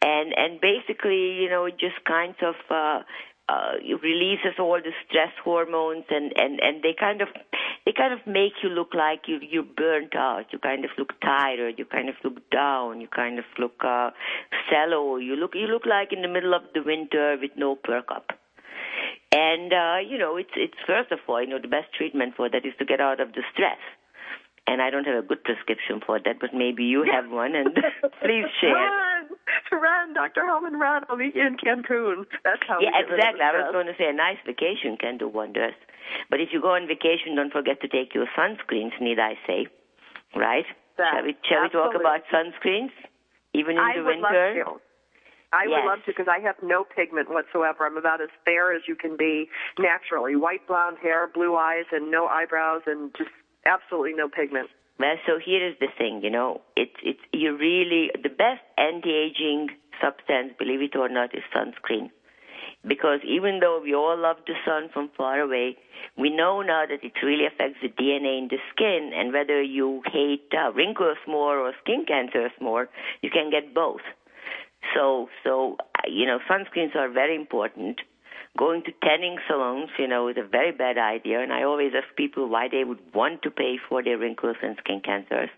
[0.04, 3.00] And and basically, you know, it just kind of uh,
[3.48, 7.28] uh, releases all the stress hormones, and and and they kind of
[7.86, 10.46] they kind of make you look like you you're burnt out.
[10.52, 11.76] You kind of look tired.
[11.78, 13.02] You kind of look down.
[13.02, 14.10] You kind of look uh,
[14.70, 15.18] sallow.
[15.18, 18.32] You look you look like in the middle of the winter with no perk up.
[19.32, 22.50] And uh, you know, it's it's first of all, you know, the best treatment for
[22.50, 23.80] that is to get out of the stress.
[24.68, 27.76] And I don't have a good prescription for that, but maybe you have one, and
[28.22, 29.14] please share.
[29.72, 30.42] Run, Dr.
[30.42, 31.04] Hellman, ran.
[31.10, 32.26] I'll meet you in Cancun.
[32.44, 32.80] That's how.
[32.80, 33.42] Yeah, we get rid of exactly.
[33.44, 35.74] I was going to say a nice vacation can do wonders.
[36.30, 39.68] But if you go on vacation, don't forget to take your sunscreens, need I say.
[40.36, 40.66] Right?
[40.98, 42.92] That- shall we, shall we talk about sunscreens?
[43.54, 44.64] Even in I the would winter?
[44.66, 44.82] love to.
[45.54, 45.70] I Yes.
[45.72, 47.86] would love to because I have no pigment whatsoever.
[47.86, 49.48] I'm about as fair as you can be
[49.80, 50.36] naturally.
[50.36, 53.30] White blonde hair, blue eyes, and no eyebrows, and just
[53.66, 54.70] absolutely no pigment.
[54.98, 59.70] Well, so here is the thing, you know, it's it's you really the best anti-aging
[60.02, 62.12] substance, believe it or not, is sunscreen.
[62.88, 65.76] Because even though we all love the sun from far away,
[66.18, 70.02] we know now that it really affects the DNA in the skin, and whether you
[70.14, 72.88] hate uh, wrinkles more or skin cancers more,
[73.22, 74.02] you can get both.
[74.94, 78.00] So, so uh, you know, sunscreens are very important.
[78.58, 82.16] Going to tanning salons, you know, is a very bad idea, and I always ask
[82.16, 85.50] people why they would want to pay for their wrinkles and skin cancers.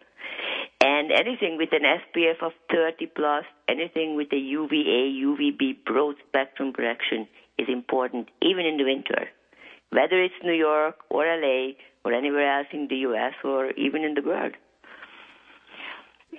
[0.81, 6.73] And anything with an SPF of 30 plus, anything with a UVA, UVB broad spectrum
[6.73, 9.29] protection is important, even in the winter.
[9.91, 14.15] Whether it's New York or LA or anywhere else in the US or even in
[14.15, 14.53] the world.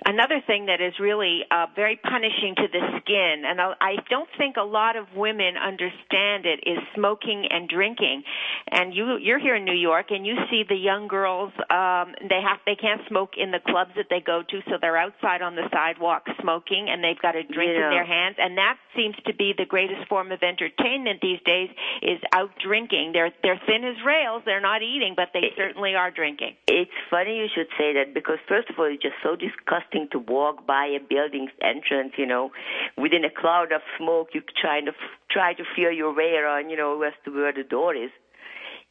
[0.05, 4.29] Another thing that is really uh, very punishing to the skin, and I I don't
[4.37, 8.23] think a lot of women understand it, is smoking and drinking.
[8.69, 11.51] And you you're here in New York, and you see the young girls.
[11.73, 14.95] Um, they have they can't smoke in the clubs that they go to, so they're
[14.95, 18.35] outside on the sidewalk smoking, and they've got a drink You in their hands.
[18.37, 21.69] And that seems to be the greatest form of entertainment these days
[22.03, 23.11] is out drinking.
[23.13, 24.43] They're they're thin as rails.
[24.45, 26.55] They're not eating, but they certainly are drinking.
[26.67, 29.78] It's funny you should say that because first of all, it's just so disgusting
[30.11, 32.51] to walk by a building's entrance, you know,
[32.97, 34.93] within a cloud of smoke, you trying to
[35.29, 38.11] try to feel your way around, you know, as to where the door is.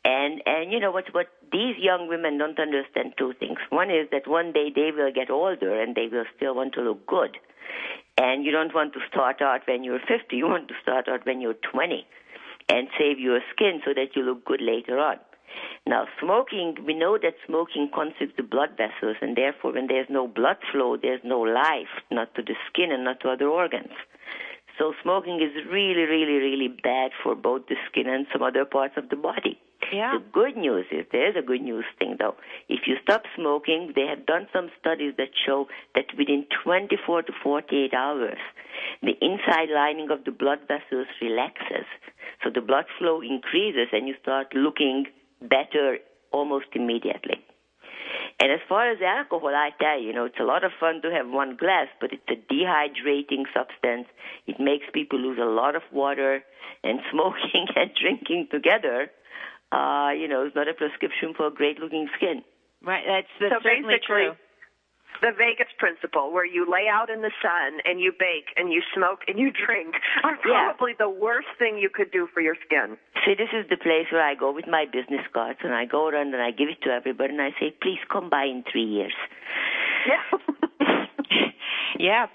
[0.05, 3.59] And and you know what what these young women don't understand two things.
[3.71, 6.83] One is that one day they will get older and they will still want to
[6.83, 7.37] look good.
[8.17, 10.37] And you don't want to start out when you're 50.
[10.37, 12.07] You want to start out when you're 20
[12.69, 15.17] and save your skin so that you look good later on.
[15.87, 20.27] Now, smoking, we know that smoking constricts the blood vessels, and therefore, when there's no
[20.29, 23.93] blood flow, there's no life, not to the skin and not to other organs.
[24.79, 28.95] So, smoking is really, really, really bad for both the skin and some other parts
[28.97, 29.59] of the body.
[29.93, 30.19] Yeah.
[30.19, 32.35] The good news is there's a good news thing though.
[32.69, 37.33] If you stop smoking, they have done some studies that show that within 24 to
[37.43, 38.39] 48 hours,
[39.03, 41.87] the inside lining of the blood vessels relaxes.
[42.45, 45.07] So the blood flow increases and you start looking
[45.41, 45.99] better
[46.33, 47.45] almost immediately.
[48.41, 51.03] And as far as alcohol, I tell you, you know, it's a lot of fun
[51.03, 54.07] to have one glass, but it's a dehydrating substance.
[54.47, 56.45] It makes people lose a lot of water,
[56.85, 59.11] and smoking and drinking together,
[59.73, 62.43] uh, you know, is not a prescription for great looking skin.
[62.83, 63.03] Right.
[63.07, 64.33] That's, that's So certainly basically, true.
[65.21, 68.83] The Vegas principle, where you lay out in the sun and you bake and you
[68.95, 70.71] smoke and you drink, are Yeah.
[70.73, 72.97] probably the worst thing you could do for your skin.
[73.25, 76.09] See, this is the place where I go with my business cards, and I go
[76.09, 78.85] around and I give it to everybody, and I say, please come by in three
[78.87, 79.15] years.
[80.07, 80.23] Yeah.
[81.99, 82.27] Yeah.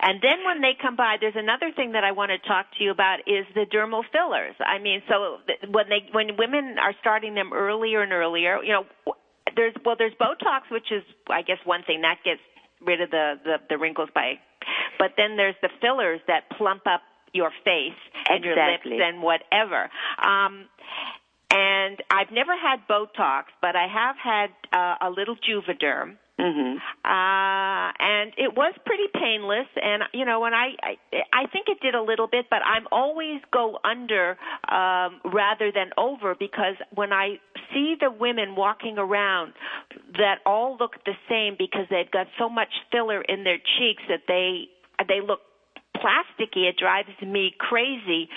[0.00, 2.84] And then when they come by, there's another thing that I want to talk to
[2.84, 4.54] you about is the dermal fillers.
[4.60, 5.38] I mean, so
[5.70, 8.84] when they when women are starting them earlier and earlier, you know,
[9.56, 12.40] there's well, there's Botox, which is I guess one thing that gets
[12.80, 14.34] rid of the the, the wrinkles by,
[14.98, 19.90] but then there's the fillers that plump up your face and your lips and whatever.
[20.22, 20.66] Um,
[21.50, 26.16] and I've never had Botox, but I have had uh, a little Juvederm.
[26.38, 30.96] Hmm Uh, and it was pretty painless and you know and I, I
[31.32, 34.36] I think it did a little bit but I'm always go under
[34.68, 37.38] um rather than over because when I
[37.72, 39.52] see the women walking around
[40.18, 44.22] that all look the same because they've got so much filler in their cheeks that
[44.26, 44.68] they
[45.06, 45.40] they look
[45.96, 48.28] plasticky it drives me crazy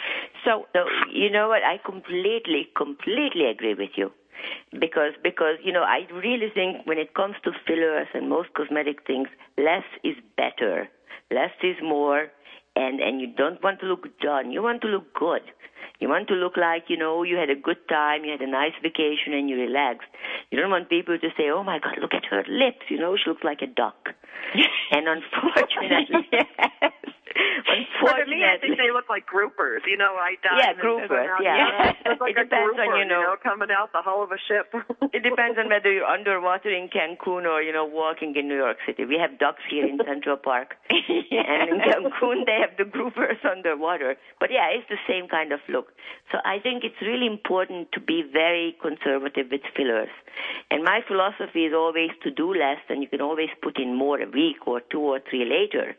[0.45, 1.63] so So you know what?
[1.63, 4.11] I completely, completely agree with you.
[4.71, 9.05] Because because you know I really think when it comes to fillers and most cosmetic
[9.05, 9.27] things,
[9.57, 10.87] less is better.
[11.31, 12.27] Less is more.
[12.77, 14.51] And and you don't want to look done.
[14.51, 15.41] You want to look good.
[15.99, 18.49] You want to look like, you know, you had a good time, you had a
[18.49, 20.09] nice vacation, and you relaxed.
[20.51, 23.17] You don't want people to say, oh my God, look at her lips, you know,
[23.17, 24.13] she looks like a duck.
[24.91, 26.93] and unfortunately, yes.
[27.99, 29.85] For me, I think they look like groupers.
[29.85, 30.57] You know, I died.
[30.57, 31.29] Yeah, groupers.
[31.41, 32.13] Yeah, yeah.
[32.17, 34.73] Like it depends grouper, on you know, coming out the hull of a ship.
[35.13, 38.77] it depends on whether you're underwater in Cancun or you know walking in New York
[38.85, 39.05] City.
[39.05, 44.15] We have ducks here in Central Park, and in Cancun they have the groupers underwater.
[44.39, 45.87] But yeah, it's the same kind of look.
[46.31, 50.09] So I think it's really important to be very conservative with fillers.
[50.69, 54.19] And my philosophy is always to do less, and you can always put in more
[54.21, 55.95] a week or two or three later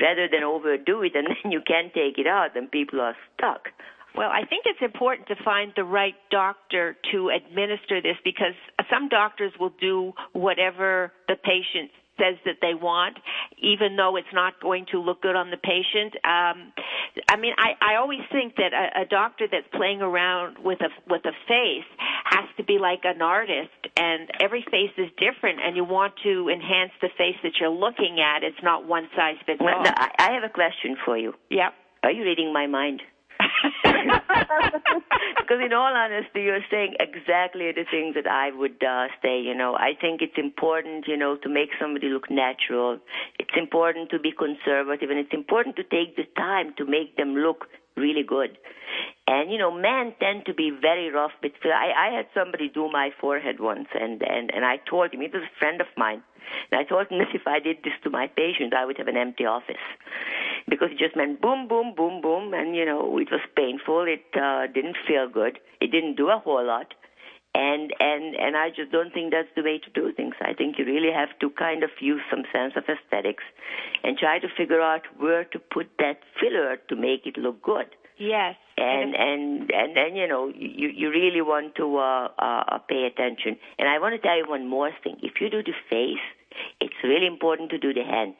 [0.00, 3.68] rather than overdo it and then you can't take it out and people are stuck.
[4.16, 8.54] Well, I think it's important to find the right doctor to administer this because
[8.88, 13.18] some doctors will do whatever the patient says that they want,
[13.58, 16.14] even though it's not going to look good on the patient.
[16.24, 16.72] Um,
[17.28, 20.90] I mean, I, I always think that a, a doctor that's playing around with a
[21.08, 21.90] with a face
[22.24, 26.48] has to be like an artist, and every face is different, and you want to
[26.48, 28.42] enhance the face that you're looking at.
[28.42, 29.66] It's not one size fits all.
[29.66, 31.34] Well, no, I, I have a question for you.
[31.50, 31.72] Yep.
[32.02, 33.00] Are you reading my mind?
[33.84, 39.40] because in all honesty, you're saying exactly the things that I would uh, say.
[39.40, 42.98] You know, I think it's important, you know, to make somebody look natural.
[43.38, 47.34] It's important to be conservative, and it's important to take the time to make them
[47.34, 48.58] look really good.
[49.26, 51.52] And you know, men tend to be very rough with.
[51.64, 55.28] I, I had somebody do my forehead once, and and and I told him he
[55.28, 56.22] was a friend of mine.
[56.70, 59.08] And I told him that if I did this to my patient, I would have
[59.08, 59.80] an empty office
[60.68, 64.06] because it just meant boom, boom, boom, boom, and you know it was painful.
[64.08, 65.58] It uh, didn't feel good.
[65.80, 66.94] It didn't do a whole lot,
[67.54, 70.34] and and and I just don't think that's the way to do things.
[70.40, 73.44] I think you really have to kind of use some sense of aesthetics
[74.02, 77.86] and try to figure out where to put that filler to make it look good.
[78.18, 78.56] Yes.
[78.76, 83.56] And and and then you know you you really want to uh, uh, pay attention.
[83.78, 85.16] And I want to tell you one more thing.
[85.22, 86.24] If you do the face,
[86.80, 88.34] it's really important to do the hands.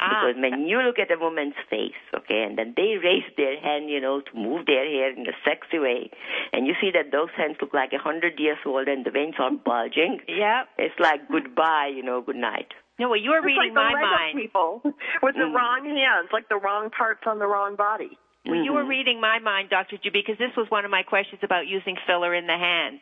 [0.00, 0.08] Ah.
[0.32, 3.88] Because when you look at a woman's face, okay, and then they raise their hand,
[3.90, 6.10] you know, to move their hair in a sexy way,
[6.52, 9.34] and you see that those hands look like a hundred years old and the veins
[9.38, 10.64] are bulging, Yeah.
[10.78, 12.72] it's like goodbye, you know, good night.
[12.98, 14.38] No, well, you're It's reading like my Lego mind.
[14.38, 14.80] people
[15.22, 15.54] with the Mm.
[15.54, 18.18] wrong hands, like the wrong parts on the wrong body.
[18.44, 18.88] Well, you were Mhm.
[18.88, 19.96] reading my mind, Dr.
[19.98, 23.00] G, because this was one of my questions about using filler in the hands.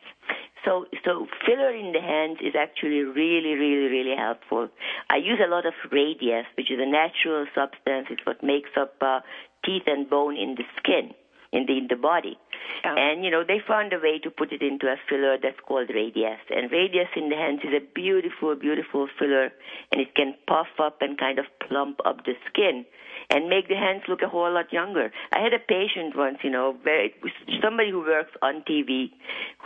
[0.63, 4.69] So, so filler in the hands is actually really, really, really helpful.
[5.09, 8.07] I use a lot of Radiesse, which is a natural substance.
[8.11, 9.21] It's what makes up uh,
[9.65, 11.15] teeth and bone in the skin,
[11.51, 12.37] in the in the body.
[12.85, 12.95] Oh.
[12.95, 15.89] And you know they found a way to put it into a filler that's called
[15.89, 16.47] Radiesse.
[16.55, 19.51] And Radiesse in the hands is a beautiful, beautiful filler,
[19.91, 22.85] and it can puff up and kind of plump up the skin
[23.31, 25.09] and make the hands look a whole lot younger.
[25.31, 27.15] I had a patient once, you know, very
[27.63, 29.11] somebody who works on TV,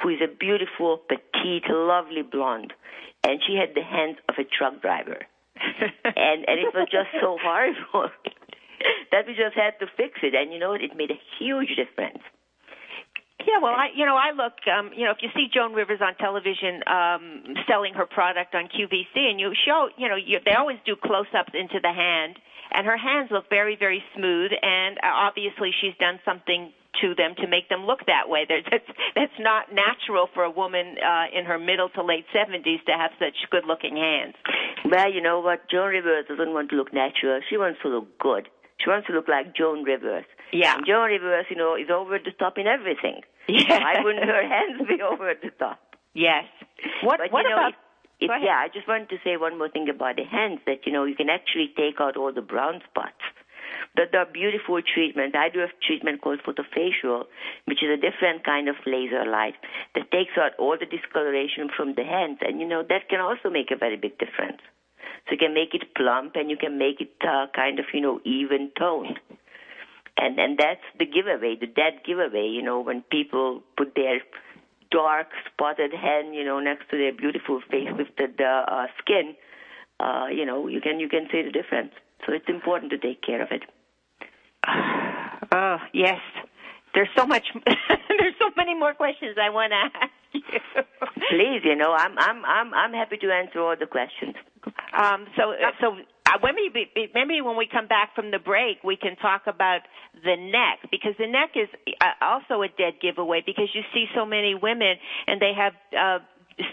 [0.02, 2.74] who is a beautiful, petite, lovely blonde,
[3.24, 5.26] and she had the hands of a truck driver,
[5.58, 8.14] and and it was just so horrible
[9.12, 10.36] that we just had to fix it.
[10.36, 10.82] And you know, what?
[10.82, 12.22] it made a huge difference.
[13.46, 16.02] Yeah, well, I, you know, I look, um, you know, if you see Joan Rivers
[16.02, 20.54] on television um, selling her product on QVC, and you show, you know, you, they
[20.54, 22.40] always do close-ups into the hand,
[22.76, 26.72] and her hands look very, very smooth, and uh, obviously she's done something
[27.02, 28.46] to them to make them look that way.
[28.48, 32.84] There's, that's that's not natural for a woman uh, in her middle to late 70s
[32.86, 34.36] to have such good-looking hands.
[34.86, 35.70] Well, you know what?
[35.70, 37.42] Joan Rivers doesn't want to look natural.
[37.50, 38.48] She wants to look good.
[38.84, 40.26] She wants to look like Joan Rivers.
[40.52, 40.76] Yeah.
[40.76, 43.22] And Joan Rivers, you know, is over the top in everything.
[43.48, 43.80] Yeah.
[43.84, 45.80] Why wouldn't her hands be over the top?
[46.14, 46.46] Yes.
[47.04, 47.74] What But, what you know, about?
[48.20, 48.46] It, it, Go ahead.
[48.46, 51.04] yeah, I just wanted to say one more thing about the hands that, you know,
[51.06, 53.22] you can actually take out all the brown spots.
[53.96, 55.36] That there are beautiful treatments.
[55.38, 57.26] I do a treatment called photofacial,
[57.66, 59.56] which is a different kind of laser light
[59.96, 62.40] that takes out all the discoloration from the hands.
[62.42, 64.62] And, you know, that can also make a very big difference.
[65.26, 68.02] So you can make it plump and you can make it uh, kind of, you
[68.02, 69.20] know, even toned.
[70.18, 74.20] And and that's the giveaway, the dead giveaway, you know, when people put their
[74.96, 79.36] dark spotted hand, you know, next to their beautiful face lifted uh, uh, skin,
[80.00, 81.92] uh, you know, you can you can see the difference.
[82.26, 83.64] So it's important to take care of it.
[85.52, 86.20] Oh yes,
[86.96, 87.44] there's so much.
[88.20, 90.42] there's so many more questions I want to ask you.
[91.30, 94.36] Please, you know, I'm I'm I'm I'm happy to answer all the questions.
[94.98, 98.84] Um, so so uh, when we be- maybe when we come back from the break,
[98.84, 99.82] we can talk about
[100.24, 101.70] the neck because the neck is
[102.02, 104.96] uh, also a dead giveaway because you see so many women
[105.28, 105.74] and they have.
[105.98, 106.20] Uh,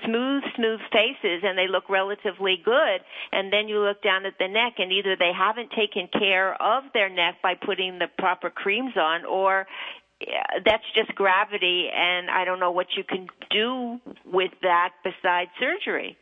[0.06, 3.00] smooth, smooth faces and they look relatively good.
[3.32, 6.84] And then you look down at the neck and either they haven't taken care of
[6.94, 9.66] their neck by putting the proper creams on or
[10.20, 15.50] yeah, that's just gravity and I don't know what you can do with that besides
[15.58, 16.16] surgery.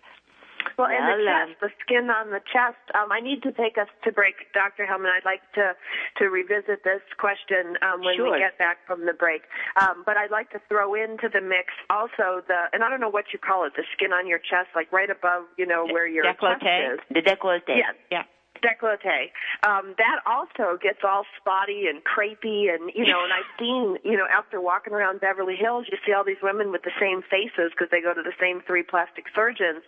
[0.77, 2.81] Well, and the chest, the skin on the chest.
[2.95, 4.87] Um, I need to take us to break, Dr.
[4.87, 5.11] Hellman.
[5.13, 5.75] I'd like to
[6.19, 8.33] to revisit this question um, when Sure.
[8.33, 9.43] we get back from the break.
[9.81, 13.09] Um, but I'd like to throw into the mix also the, and I don't know
[13.11, 16.07] what you call it, the skin on your chest, like right above, you know, where
[16.09, 16.61] your Décolleté.
[16.61, 17.15] chest is.
[17.15, 17.77] The décolleté.
[17.77, 17.95] Yes.
[18.11, 18.23] Yeah.
[18.63, 19.33] Décolleté.
[19.67, 24.17] Um, that also gets all spotty and crepey, and you know, and I've seen, you
[24.17, 27.73] know, after walking around Beverly Hills, you see all these women with the same faces
[27.73, 29.83] because they go to the same three plastic surgeons,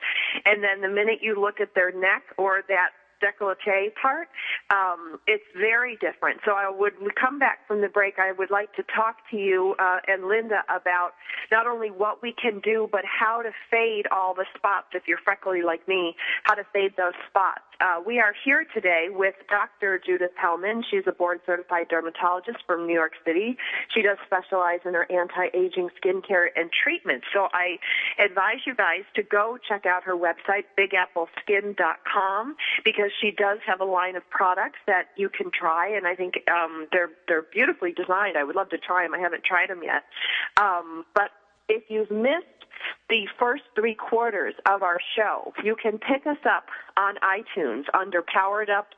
[0.45, 2.91] and then the minute you look at their neck or that
[3.23, 4.29] décolleté part,
[4.75, 6.41] um, it's very different.
[6.45, 8.19] So I would come back from the break.
[8.19, 11.13] I would like to talk to you uh, and Linda about
[11.51, 14.89] not only what we can do, but how to fade all the spots.
[14.93, 17.63] If you're freckly like me, how to fade those spots.
[17.83, 20.01] Uh, we are here today with Dr.
[20.07, 20.85] Judith Hellman.
[20.89, 23.57] She's a board certified dermatologist from New York City.
[23.93, 27.25] She does specialize in her anti-aging skincare and treatment.
[27.33, 27.79] So I
[28.21, 33.85] advise you guys to go check out her website, bigappleskin.com, because she does have a
[33.85, 38.37] line of products that you can try, and I think um, they're they're beautifully designed.
[38.37, 39.13] I would love to try them.
[39.13, 40.05] I haven't tried them yet,
[40.57, 41.33] um, but
[41.69, 42.62] if you've missed
[43.09, 46.67] the first three quarters of our show, you can pick us up
[46.97, 48.89] on iTunes under Powered Up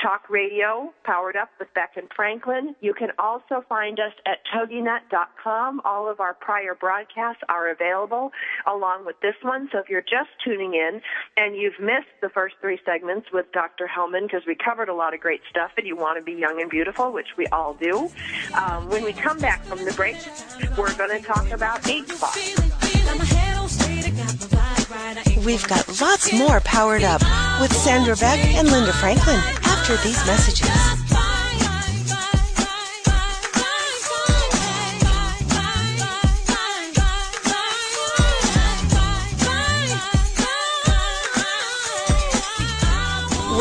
[0.00, 2.74] Talk Radio, Powered Up with Beck and Franklin.
[2.80, 5.82] You can also find us at toginet.com.
[5.84, 8.30] All of our prior broadcasts are available
[8.66, 9.68] along with this one.
[9.72, 11.02] So if you're just tuning in
[11.36, 13.86] and you've missed the first three segments with Dr.
[13.86, 16.60] Hellman because we covered a lot of great stuff and you want to be young
[16.60, 18.10] and beautiful, which we all do,
[18.54, 20.16] um, when we come back from the break,
[20.78, 22.08] we're going to talk about age.
[25.44, 27.22] We've got lots more powered up
[27.60, 30.99] with Sandra Beck and Linda Franklin after these messages.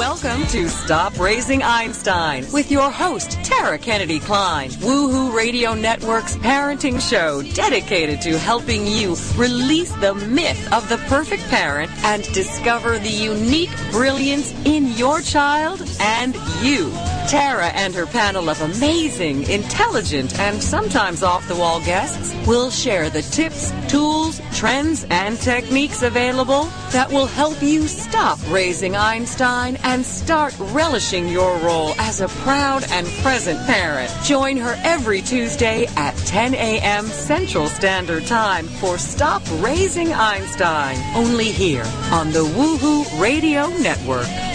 [0.09, 4.71] Welcome to Stop Raising Einstein with your host, Tara Kennedy Kline.
[4.71, 11.43] Woohoo Radio Network's parenting show dedicated to helping you release the myth of the perfect
[11.49, 16.91] parent and discover the unique brilliance in your child and you.
[17.29, 23.07] Tara and her panel of amazing, intelligent, and sometimes off the wall guests will share
[23.11, 30.03] the tips, tools, trends, and techniques available that will help you stop raising Einstein and
[30.03, 34.11] start relishing your role as a proud and present parent.
[34.23, 37.05] Join her every Tuesday at 10 a.m.
[37.05, 44.48] Central Standard Time for Stop Raising Einstein, only here on the Woohoo Radio Network.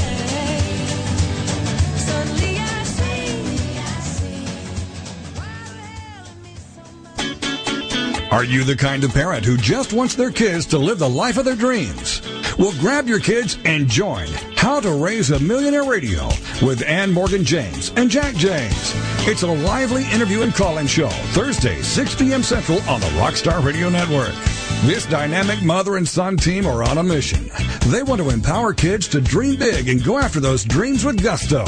[8.34, 11.36] Are you the kind of parent who just wants their kids to live the life
[11.36, 12.20] of their dreams?
[12.58, 14.26] Well, grab your kids and join
[14.56, 16.26] How to Raise a Millionaire Radio
[16.60, 18.92] with Ann Morgan James and Jack James.
[19.28, 22.42] It's a lively interview and call-in show, Thursday, 6 p.m.
[22.42, 24.34] Central on the Rockstar Radio Network.
[24.82, 27.48] This dynamic mother and son team are on a mission.
[27.86, 31.64] They want to empower kids to dream big and go after those dreams with gusto.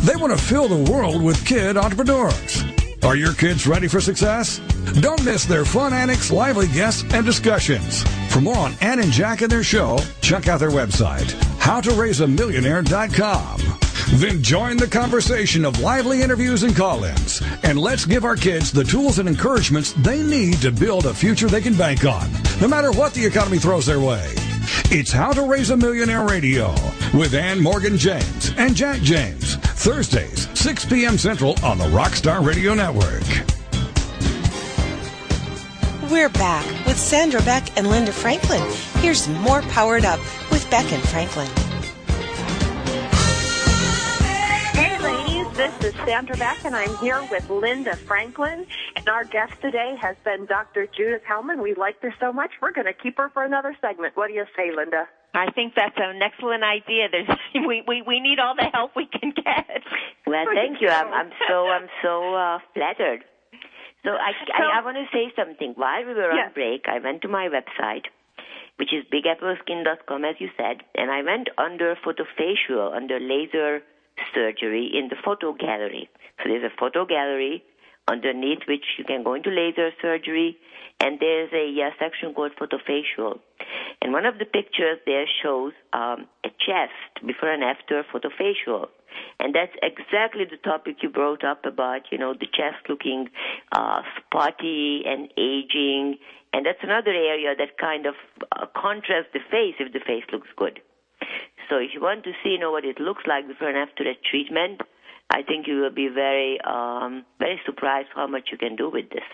[0.00, 2.64] They want to fill the world with kid entrepreneurs.
[3.02, 4.60] Are your kids ready for success?
[5.00, 8.02] Don't miss their fun antics, lively guests, and discussions.
[8.30, 13.60] For more on Ann and Jack and their show, check out their website, howtoraiseamillionaire.com.
[14.18, 17.40] Then join the conversation of lively interviews and call-ins.
[17.62, 21.46] And let's give our kids the tools and encouragements they need to build a future
[21.46, 22.30] they can bank on,
[22.60, 24.34] no matter what the economy throws their way.
[24.92, 26.74] It's How to Raise a Millionaire Radio
[27.14, 29.56] with Ann Morgan James and Jack James.
[29.80, 31.16] Thursdays, 6 p.m.
[31.16, 33.22] Central on the Rockstar Radio Network.
[36.10, 38.62] We're back with Sandra Beck and Linda Franklin.
[38.96, 40.20] Here's more Powered Up
[40.50, 41.48] with Beck and Franklin.
[45.60, 48.64] This is Sandra Beck, and I'm here with Linda Franklin.
[48.96, 50.86] And our guest today has been Dr.
[50.86, 51.62] Judith Hellman.
[51.62, 54.16] We liked her so much, we're going to keep her for another segment.
[54.16, 55.04] What do you say, Linda?
[55.34, 57.08] I think that's an excellent idea.
[57.12, 59.84] There's we we we need all the help we can get.
[60.26, 60.88] Well, thank you.
[60.88, 63.22] I'm, I'm so I'm so uh, flattered.
[64.02, 65.74] So I, I, I want to say something.
[65.76, 66.46] While we were Yes.
[66.48, 68.06] on break, I went to my website,
[68.78, 73.82] which is bigappleskin.com, as you said, and I went under photofacial, under laser
[74.34, 76.08] surgery in the photo gallery.
[76.38, 77.64] So there's a photo gallery
[78.08, 80.58] underneath which you can go into laser surgery.
[81.02, 83.38] And there's a uh, section called photofacial.
[84.02, 88.88] And one of the pictures there shows um, a chest before and after photofacial.
[89.38, 93.28] And that's exactly the topic you brought up about, you know, the chest looking
[93.72, 96.18] uh, spotty and aging.
[96.52, 98.14] And that's another area that kind of
[98.52, 100.80] uh, contrasts the face if the face looks good.
[101.68, 104.04] So if you want to see, you know, what it looks like before and after
[104.04, 104.80] the treatment,
[105.30, 109.08] I think you will be very, um, very surprised how much you can do with
[109.10, 109.26] this.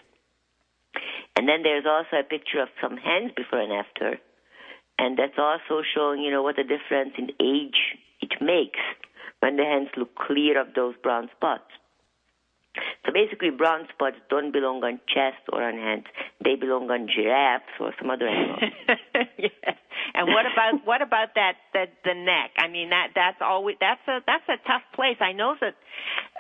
[1.37, 4.21] And then there's also a picture of some hands before and after.
[4.99, 8.81] And that's also showing, you know, what a difference in age it makes
[9.41, 11.71] when the hands look clear of those brown spots.
[13.05, 16.05] So basically, brown spots don't belong on chest or on hands.
[16.43, 18.73] They belong on giraffes or some other animals.
[19.39, 19.77] yes.
[20.15, 22.53] And what about what about that that the neck?
[22.59, 25.17] I mean that that's always that's a that's a tough place.
[25.21, 25.75] I know that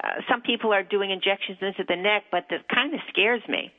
[0.02, 3.72] uh, some people are doing injections into the neck, but that kind of scares me.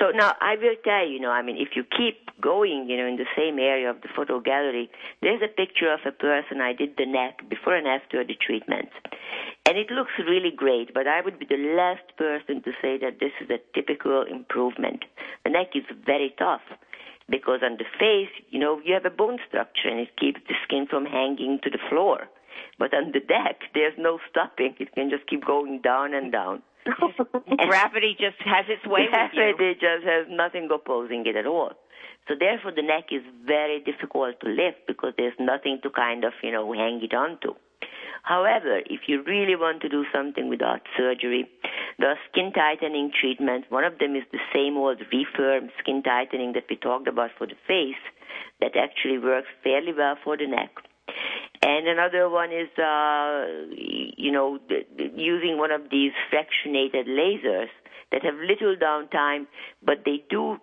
[0.00, 2.96] So now I will tell you, you know, I mean, if you keep going, you
[2.96, 4.90] know, in the same area of the photo gallery,
[5.22, 8.88] there's a picture of a person I did the neck before and after the treatment.
[9.66, 13.20] And it looks really great, but I would be the last person to say that
[13.20, 15.04] this is a typical improvement.
[15.44, 16.62] The neck is very tough
[17.30, 20.54] because on the face, you know, you have a bone structure and it keeps the
[20.64, 22.28] skin from hanging to the floor.
[22.78, 24.74] But on the deck, there's no stopping.
[24.78, 26.62] It can just keep going down and down.
[27.66, 29.54] Gravity just has its way with you.
[29.56, 31.72] Gravity just has nothing opposing it at all.
[32.28, 36.32] So therefore, the neck is very difficult to lift because there's nothing to kind of,
[36.42, 37.54] you know, hang it onto.
[38.22, 41.46] However, if you really want to do something without surgery,
[41.98, 46.64] the skin tightening treatment, one of them is the same old ReFirme skin tightening that
[46.70, 48.00] we talked about for the face
[48.62, 50.70] that actually works fairly well for the neck.
[51.64, 54.58] And another one is, uh, you know,
[55.16, 57.68] using one of these fractionated lasers
[58.12, 59.46] that have little downtime,
[59.82, 60.58] but they do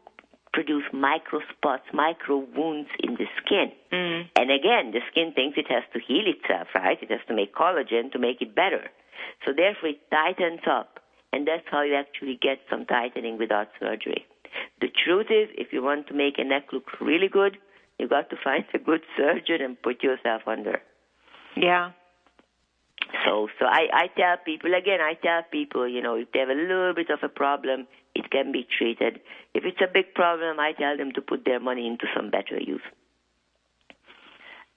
[0.54, 3.72] produce micro spots, micro wounds in the skin.
[3.92, 4.30] Mm.
[4.36, 7.02] And again, the skin thinks it has to heal itself, right?
[7.02, 8.84] It has to make collagen to make it better.
[9.44, 11.00] So therefore, it tightens up.
[11.34, 14.26] And that's how you actually get some tightening without surgery.
[14.82, 17.58] The truth is, if you want to make a neck look really good,
[17.98, 20.80] you got to find a good surgeon and put yourself under.
[21.56, 21.92] Yeah.
[23.26, 25.00] So, so I, I tell people again.
[25.02, 28.30] I tell people, you know, if they have a little bit of a problem, it
[28.32, 29.20] can be treated.
[29.54, 32.60] If it's a big problem, I tell them to put their money into some better
[32.60, 32.82] use.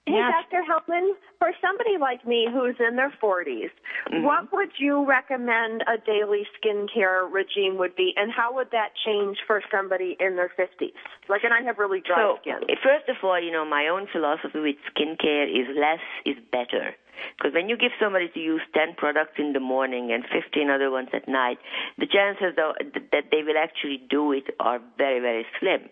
[0.07, 0.45] Hey, Yes.
[0.51, 0.61] Dr.
[0.69, 3.71] Hellman, for somebody like me who's in their 40s,
[4.05, 4.21] Mm-hmm.
[4.23, 9.37] what would you recommend a daily skincare regime would be, and how would that change
[9.47, 10.93] for somebody in their 50s?
[11.27, 12.59] Like, and I have really dry So, skin.
[12.83, 16.93] first of all, you know, my own philosophy with skincare is less is better.
[17.37, 20.91] Because when you give somebody to use 10 products in the morning and 15 other
[20.91, 21.57] ones at night,
[21.97, 25.89] the chances that they will actually do it are very, very slim.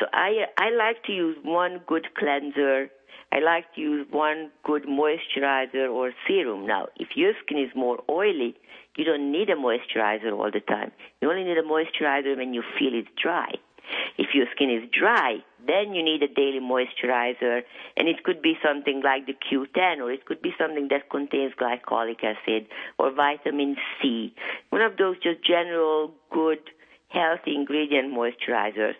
[0.00, 2.88] So I, I like to use one good cleanser.
[3.32, 6.66] I like to use one good moisturizer or serum.
[6.66, 8.54] Now, if your skin is more oily,
[8.96, 10.92] you don't need a moisturizer all the time.
[11.22, 13.52] You only need a moisturizer when you feel it's dry.
[14.18, 17.62] If your skin is dry, then you need a daily moisturizer,
[17.96, 21.54] and it could be something like the Q10, or it could be something that contains
[21.54, 22.66] glycolic acid
[22.98, 24.34] or vitamin C.
[24.68, 26.58] One of those just general, good,
[27.08, 28.94] healthy ingredient moisturizers.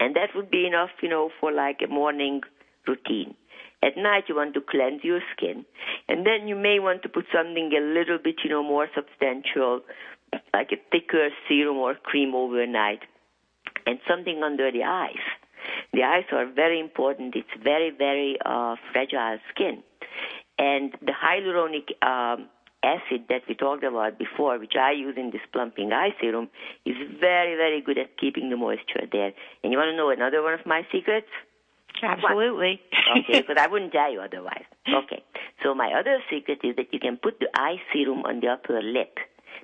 [0.00, 2.40] And that would be enough, you know, for like a morning
[2.86, 3.34] routine.
[3.82, 5.64] At night, you want to cleanse your skin,
[6.08, 9.80] and then you may want to put something a little bit, you know, more substantial,
[10.54, 13.00] like a thicker serum or cream overnight,
[13.86, 15.24] and something under the eyes.
[15.92, 17.36] The eyes are very important.
[17.36, 19.82] It's very, very uh, fragile skin,
[20.58, 22.48] and the hyaluronic um,
[22.84, 26.48] acid that we talked about before, which I use in this plumping eye serum,
[26.84, 29.32] is very, very good at keeping the moisture there.
[29.62, 31.28] And you want to know another one of my secrets?
[32.02, 32.80] Absolutely.
[33.18, 34.64] Okay, because I wouldn't tell you otherwise.
[35.04, 35.22] Okay.
[35.62, 38.82] So my other secret is that you can put the eye serum on the upper
[38.82, 39.16] lip,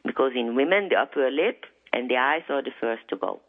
[0.05, 3.41] because in women the upper lip and the eyes are the first to go.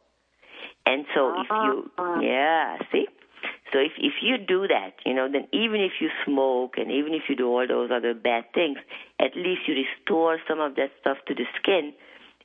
[0.85, 1.65] And so if ah.
[1.65, 3.07] you, yeah, see.
[3.71, 7.13] So if if you do that, you know, then even if you smoke and even
[7.13, 8.77] if you do all those other bad things,
[9.19, 11.93] at least you restore some of that stuff to the skin,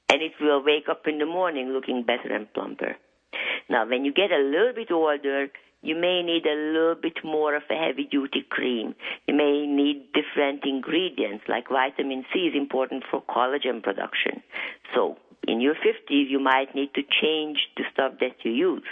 [0.09, 2.97] and it will wake up in the morning looking better and plumper.
[3.69, 5.49] Now, when you get a little bit older,
[5.87, 8.95] you may need a little bit more of a heavy duty cream.
[9.29, 14.43] You may need different ingredients, like vitamin C is important for collagen production.
[14.95, 15.17] So,
[15.47, 18.83] in your 50s, you might need to change the stuff that you use.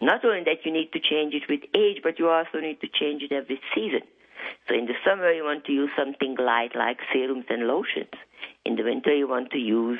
[0.00, 2.88] Not only that you need to change it with age, but you also need to
[2.88, 4.02] change it every season.
[4.68, 8.14] So in the summer, you want to use something light like serums and lotions.
[8.64, 9.98] In the winter, you want to use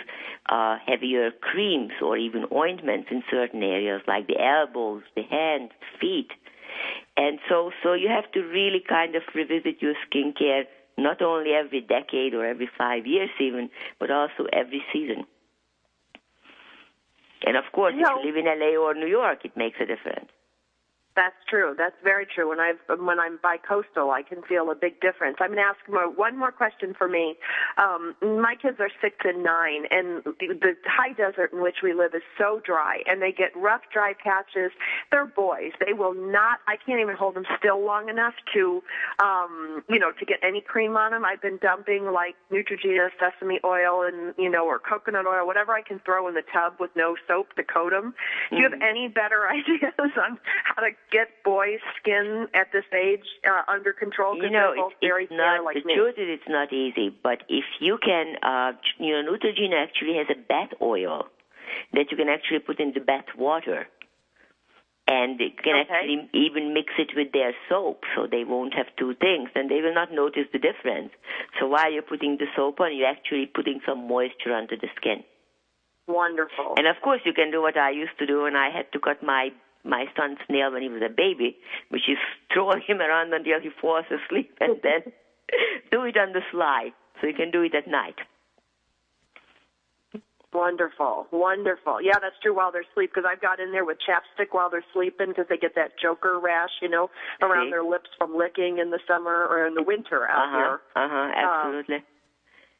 [0.48, 5.70] uh, heavier creams or even ointments in certain areas like the elbows, the hands,
[6.00, 6.30] feet.
[7.16, 10.64] And so, so you have to really kind of revisit your skincare
[10.96, 15.24] not only every decade or every five years even, but also every season.
[17.46, 18.02] And of course, No.
[18.02, 20.30] if you live in LA or New York, it makes a difference.
[21.16, 21.74] That's true.
[21.76, 22.48] That's very true.
[22.48, 25.38] When I when I'm bi-coastal, I can feel a big difference.
[25.40, 27.34] I'm going to ask more, one more question for me.
[27.78, 31.94] Um, my kids are six and nine, and the, the high desert in which we
[31.94, 34.70] live is so dry, and they get rough, dry patches.
[35.10, 35.72] They're boys.
[35.84, 36.60] They will not.
[36.68, 38.80] I can't even hold them still long enough to,
[39.20, 41.24] um, you know, to get any cream on them.
[41.24, 45.82] I've been dumping like Neutrogena sesame oil and you know, or coconut oil, whatever I
[45.82, 48.14] can throw in the tub with no soap to coat them.
[48.50, 53.24] Do you have any better ideas on how to get boys' skin at this age
[53.46, 54.34] uh, under control?
[54.34, 55.94] You Because know, it's, very it's not, like the me.
[55.94, 60.26] truth is it's not easy, but if you can, uh, you know, Neutrogena actually has
[60.30, 61.26] a bath oil
[61.92, 63.86] that you can actually put in the bath water.
[65.06, 65.90] And you can Okay.
[65.90, 69.80] actually even mix it with their soap so they won't have two things and they
[69.82, 71.10] will not notice the difference.
[71.58, 75.24] So while you're putting the soap on, you're actually putting some moisture onto the skin.
[76.06, 76.74] Wonderful.
[76.76, 79.00] And of course, you can do what I used to do when I had to
[79.00, 79.50] cut my
[79.84, 81.56] my son's nail when he was a baby,
[81.88, 82.18] which is
[82.52, 85.12] throw him around until he falls asleep, and then
[85.90, 86.90] do it on the sly.
[87.20, 88.16] So you can do it at night.
[90.52, 92.02] Wonderful, wonderful.
[92.02, 92.56] Yeah, that's true.
[92.56, 95.56] While they're asleep, because I've got in there with chapstick while they're sleeping, because they
[95.56, 97.08] get that Joker rash, you know,
[97.40, 97.70] around See?
[97.70, 100.56] their lips from licking in the summer or in the winter out Uh huh.
[100.58, 100.80] here.
[100.96, 101.32] Uh huh.
[101.36, 102.04] Absolutely.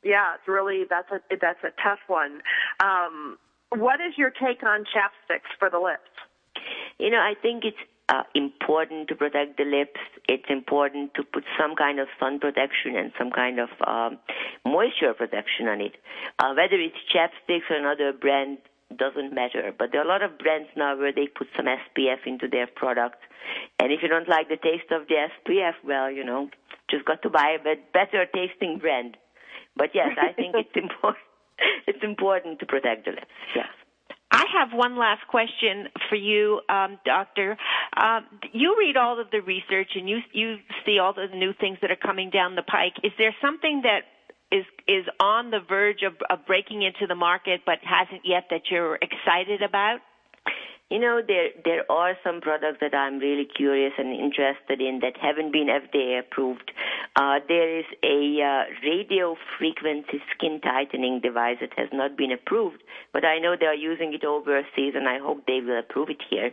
[0.03, 2.40] Yeah, it's really that's a that's a tough one.
[2.82, 3.38] Um,
[3.70, 6.11] what is your take on chapsticks for the lips?
[6.98, 10.00] You know, I think it's uh, important to protect the lips.
[10.28, 14.18] It's important to put some kind of sun protection and some kind of um,
[14.64, 15.96] moisture protection on it.
[16.38, 18.58] Uh, whether it's chapsticks or another brand
[18.96, 19.72] doesn't matter.
[19.76, 22.66] But there are a lot of brands now where they put some SPF into their
[22.66, 23.22] products.
[23.78, 26.50] And if you don't like the taste of the SPF, well, you know,
[26.90, 29.16] just got to buy a better tasting brand.
[29.76, 31.24] But yes, I think it's important.
[31.86, 33.26] It's important to protect the lips.
[33.54, 33.68] Yes.
[34.41, 37.59] I have one last question for you, um, Doctor.
[37.95, 38.24] Um,
[38.55, 41.91] you read all of the research and you you see all the new things that
[41.91, 42.95] are coming down the pike.
[43.05, 44.01] Is there something that
[44.51, 48.62] is is on the verge of, of breaking into the market but hasn't yet that
[48.70, 49.99] you're excited about?
[50.91, 55.16] You know, there there are some products that I'm really curious and interested in that
[55.16, 56.72] haven't been FDA approved.
[57.14, 62.82] Uh, there is a uh, radio frequency skin tightening device that has not been approved,
[63.12, 66.22] but I know they are using it overseas, and I hope they will approve it
[66.28, 66.51] here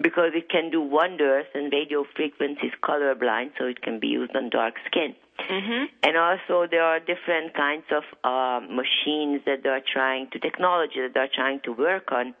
[0.00, 1.46] because it can do wonders.
[1.52, 5.16] And radio frequency is colorblind, so it can be used on dark skin.
[5.50, 5.84] Mm-hmm.
[6.04, 11.12] And also, there are different kinds of uh, machines that they're trying to, technology that
[11.12, 12.34] they're trying to work on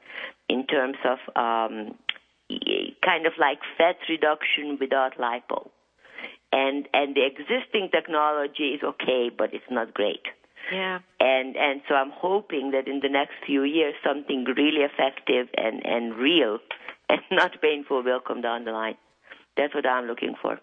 [0.48, 1.94] in terms of um,
[3.02, 5.70] kind of like fat reduction without lipo.
[6.52, 10.22] And, and the existing technology is okay, but it's not great.
[10.72, 11.00] Yeah.
[11.20, 15.84] And, and so I'm hoping that in the next few years, something really effective and,
[15.84, 16.58] and real
[17.08, 18.96] and not painful will come down the line.
[19.56, 20.58] That's what I'm looking for.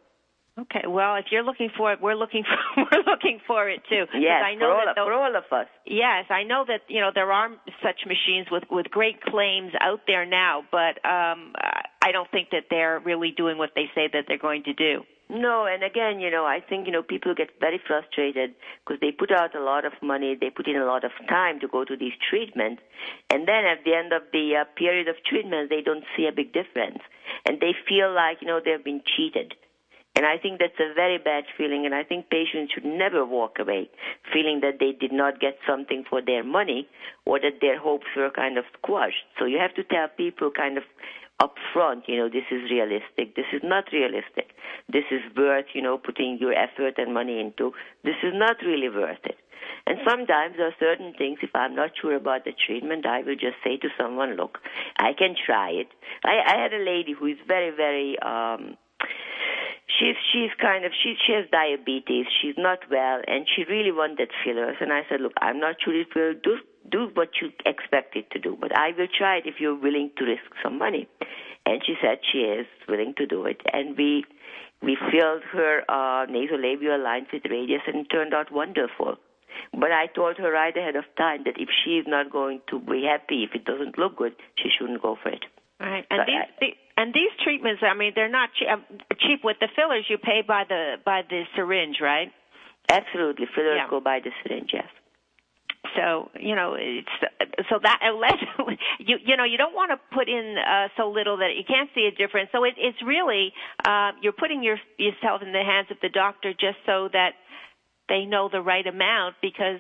[0.60, 0.84] Okay.
[0.88, 2.44] Well, if you're looking for it, we're looking
[2.76, 4.06] for we're looking for it too.
[4.14, 5.68] Yes, I for know all, that of, tho- for all of us.
[5.86, 7.50] Yes, I know that you know there are
[7.82, 11.54] such machines with with great claims out there now, but um
[12.04, 15.04] I don't think that they're really doing what they say that they're going to do.
[15.30, 18.52] No, and again, you know, I think, you know, people get very frustrated
[18.84, 21.62] because they put out a lot of money, they put in a lot of time
[21.62, 22.82] to go to these treatments,
[23.30, 26.36] and then at the end of the uh, period of treatment, they don't see a
[26.36, 27.00] big difference.
[27.46, 29.56] And they feel like, you know, they've been cheated.
[30.16, 33.58] And I think that's a very bad feeling, and I think patients should never walk
[33.60, 33.90] away
[34.34, 36.88] feeling that they did not get something for their money
[37.26, 39.24] or that their hopes were kind of squashed.
[39.40, 40.84] So you have to tell people kind of
[41.42, 44.54] up front, you know, this is realistic, this is not realistic,
[44.88, 47.72] this is worth, you know, putting your effort and money into,
[48.04, 49.38] this is not really worth it.
[49.88, 53.36] And sometimes there are certain things, if I'm not sure about the treatment, I will
[53.36, 54.60] just say to someone, look,
[54.98, 55.88] I can try it.
[56.24, 58.78] I, I had a lady who is very, very, um,
[60.02, 64.30] she's she's kind of she she has diabetes she's not well and she really wanted
[64.44, 66.58] fillers and i said look i'm not sure if it will do
[66.90, 70.10] do what you expect it to do but i will try it if you're willing
[70.18, 71.08] to risk some money
[71.66, 74.26] and she said she is willing to do it and we
[74.82, 79.18] we filled her uh nasolabial lines with Radiesse and it turned out wonderful
[79.74, 82.80] but I told her right ahead of time that if she is not going to
[82.80, 85.46] be happy, if it doesn't look good, she shouldn't go for it.
[85.80, 86.06] Right.
[86.10, 88.68] And So these and these treatments, I mean, they're not cheap.
[89.20, 90.06] cheap with the fillers.
[90.10, 92.32] You pay by the by the syringe, right?
[92.90, 93.46] Absolutely.
[93.56, 93.90] Fillers Yeah.
[93.90, 94.88] go by the syringe, yes.
[95.96, 97.10] So you know, it's
[97.70, 98.38] so that unless
[99.00, 101.90] you you know you don't want to put in uh, so little that you can't
[101.96, 102.50] see a difference.
[102.52, 103.54] So it, it's really
[103.86, 107.32] uh, you're putting your, yourself in the hands of the doctor just so that
[108.10, 109.80] they know the right amount because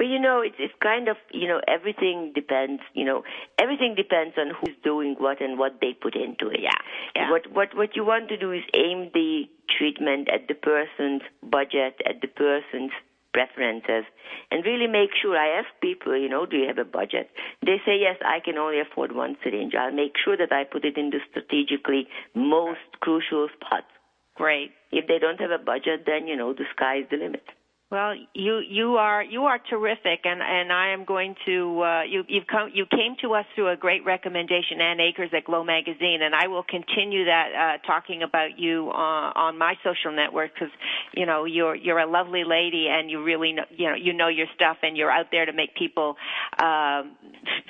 [0.00, 2.80] But you know, it's it's kind of you know everything depends.
[2.94, 3.22] You know,
[3.60, 6.60] everything depends on who's doing what and what they put into it.
[6.62, 6.80] Yeah,
[7.14, 7.30] yeah.
[7.30, 12.00] What what what you want to do is aim the treatment at the person's budget,
[12.08, 12.96] at the person's
[13.34, 14.08] preferences,
[14.50, 15.36] and really make sure.
[15.36, 17.28] I ask people, you know, do you have a budget?
[17.60, 19.74] They say yes, I can only afford one syringe.
[19.78, 23.92] I'll make sure that I put it in the strategically most crucial spots.
[24.34, 24.72] great.
[24.92, 27.44] If they don't have a budget, then you know the sky's the limit.
[27.90, 32.22] Well, you you are you are terrific, and and I am going to uh, you
[32.28, 36.20] you've come you came to us through a great recommendation, Ann Akers at Glow Magazine,
[36.22, 40.72] and I will continue that uh, talking about you uh, on my social network because
[41.16, 44.28] you know you're you're a lovely lady and you really know you know you know
[44.28, 46.14] your stuff and you're out there to make people
[46.62, 47.16] um,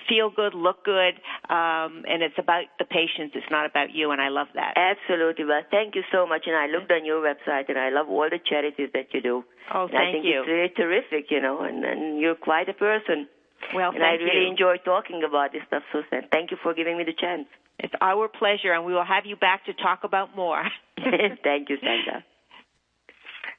[0.06, 1.14] feel good, look good,
[1.48, 3.32] um, and it's about the patients.
[3.34, 4.74] It's not about you, and I love that.
[4.76, 5.46] Absolutely.
[5.46, 6.42] Well, thank you so much.
[6.46, 9.44] And I looked on your website, and I love all the charities that you do.
[9.72, 10.40] Oh, and I think you.
[10.40, 13.28] it's really terrific, you know, and, and you're quite a person.
[13.74, 14.50] Well, and I really you.
[14.50, 16.28] enjoy talking about this stuff, Susan.
[16.32, 17.46] Thank you for giving me the chance.
[17.78, 20.62] It's our pleasure, and we will have you back to talk about more.
[21.42, 22.24] thank you, Sandra.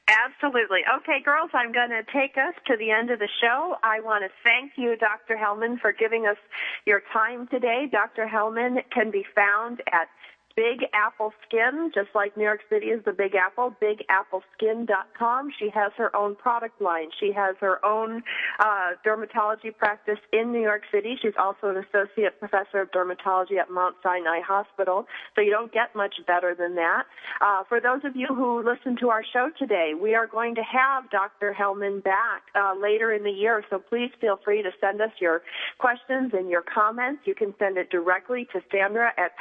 [0.07, 0.81] Absolutely.
[0.99, 3.75] Okay, girls, I'm going to take us to the end of the show.
[3.83, 5.37] I want to thank you, Dr.
[5.37, 6.37] Hellman, for giving us
[6.85, 7.87] your time today.
[7.89, 8.27] Dr.
[8.27, 10.09] Hellman can be found at
[10.55, 15.49] Big Apple Skin, just like New York City is the Big Apple, bigappleskin.com.
[15.57, 17.09] She has her own product line.
[17.19, 18.23] She has her own
[18.59, 21.15] uh, dermatology practice in New York City.
[21.21, 25.95] She's also an associate professor of dermatology at Mount Sinai Hospital, so you don't get
[25.95, 27.03] much better than that.
[27.41, 30.63] Uh, for those of you who listen to our show today, we are going to
[30.63, 31.55] have Dr.
[31.57, 35.41] Hellman back uh, later in the year, so please feel free to send us your
[35.77, 37.21] questions and your comments.
[37.25, 39.31] You can send it directly to Sandra at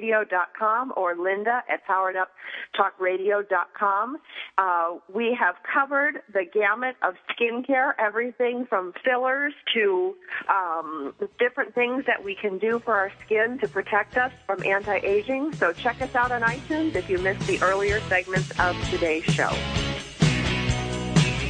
[0.00, 4.16] powereduptalkradio.com or Linda at powereduptalkradio.com.
[4.58, 10.16] Uh, we have covered the gamut of skincare, everything from fillers to
[10.48, 15.52] um, different things that we can do for our skin to protect us from anti-aging.
[15.54, 19.50] So check us out on iTunes if you missed the earlier segments of today's show.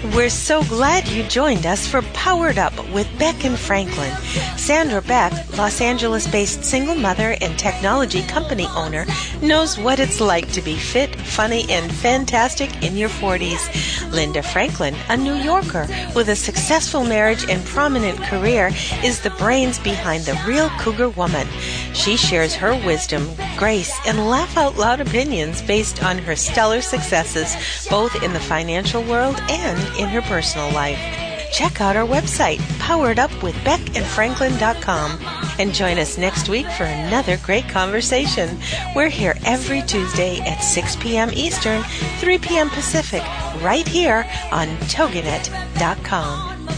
[0.02, 4.10] We're so glad you joined us for Powered Up with Beck and Franklin.
[4.56, 9.04] Sandra Beck, Los Angeles based single mother and technology company owner,
[9.42, 13.60] knows what it's like to be fit, funny, and fantastic in your 40s.
[14.10, 15.86] Linda Franklin, a New Yorker
[16.16, 18.70] with a successful marriage and prominent career,
[19.04, 21.46] is the brains behind the real Cougar Woman.
[21.92, 23.28] She shares her wisdom,
[23.58, 27.54] grace, and laugh out loud opinions based on her stellar successes,
[27.90, 30.98] both in the financial world and in her personal life.
[31.52, 35.18] Check out our website, poweredupwithbeckandfranklin.com,
[35.58, 38.56] and join us next week for another great conversation.
[38.94, 41.30] We're here every Tuesday at 6 p.m.
[41.32, 42.70] Eastern, 3 p.m.
[42.70, 43.22] Pacific,
[43.62, 46.68] right here on toginet.com.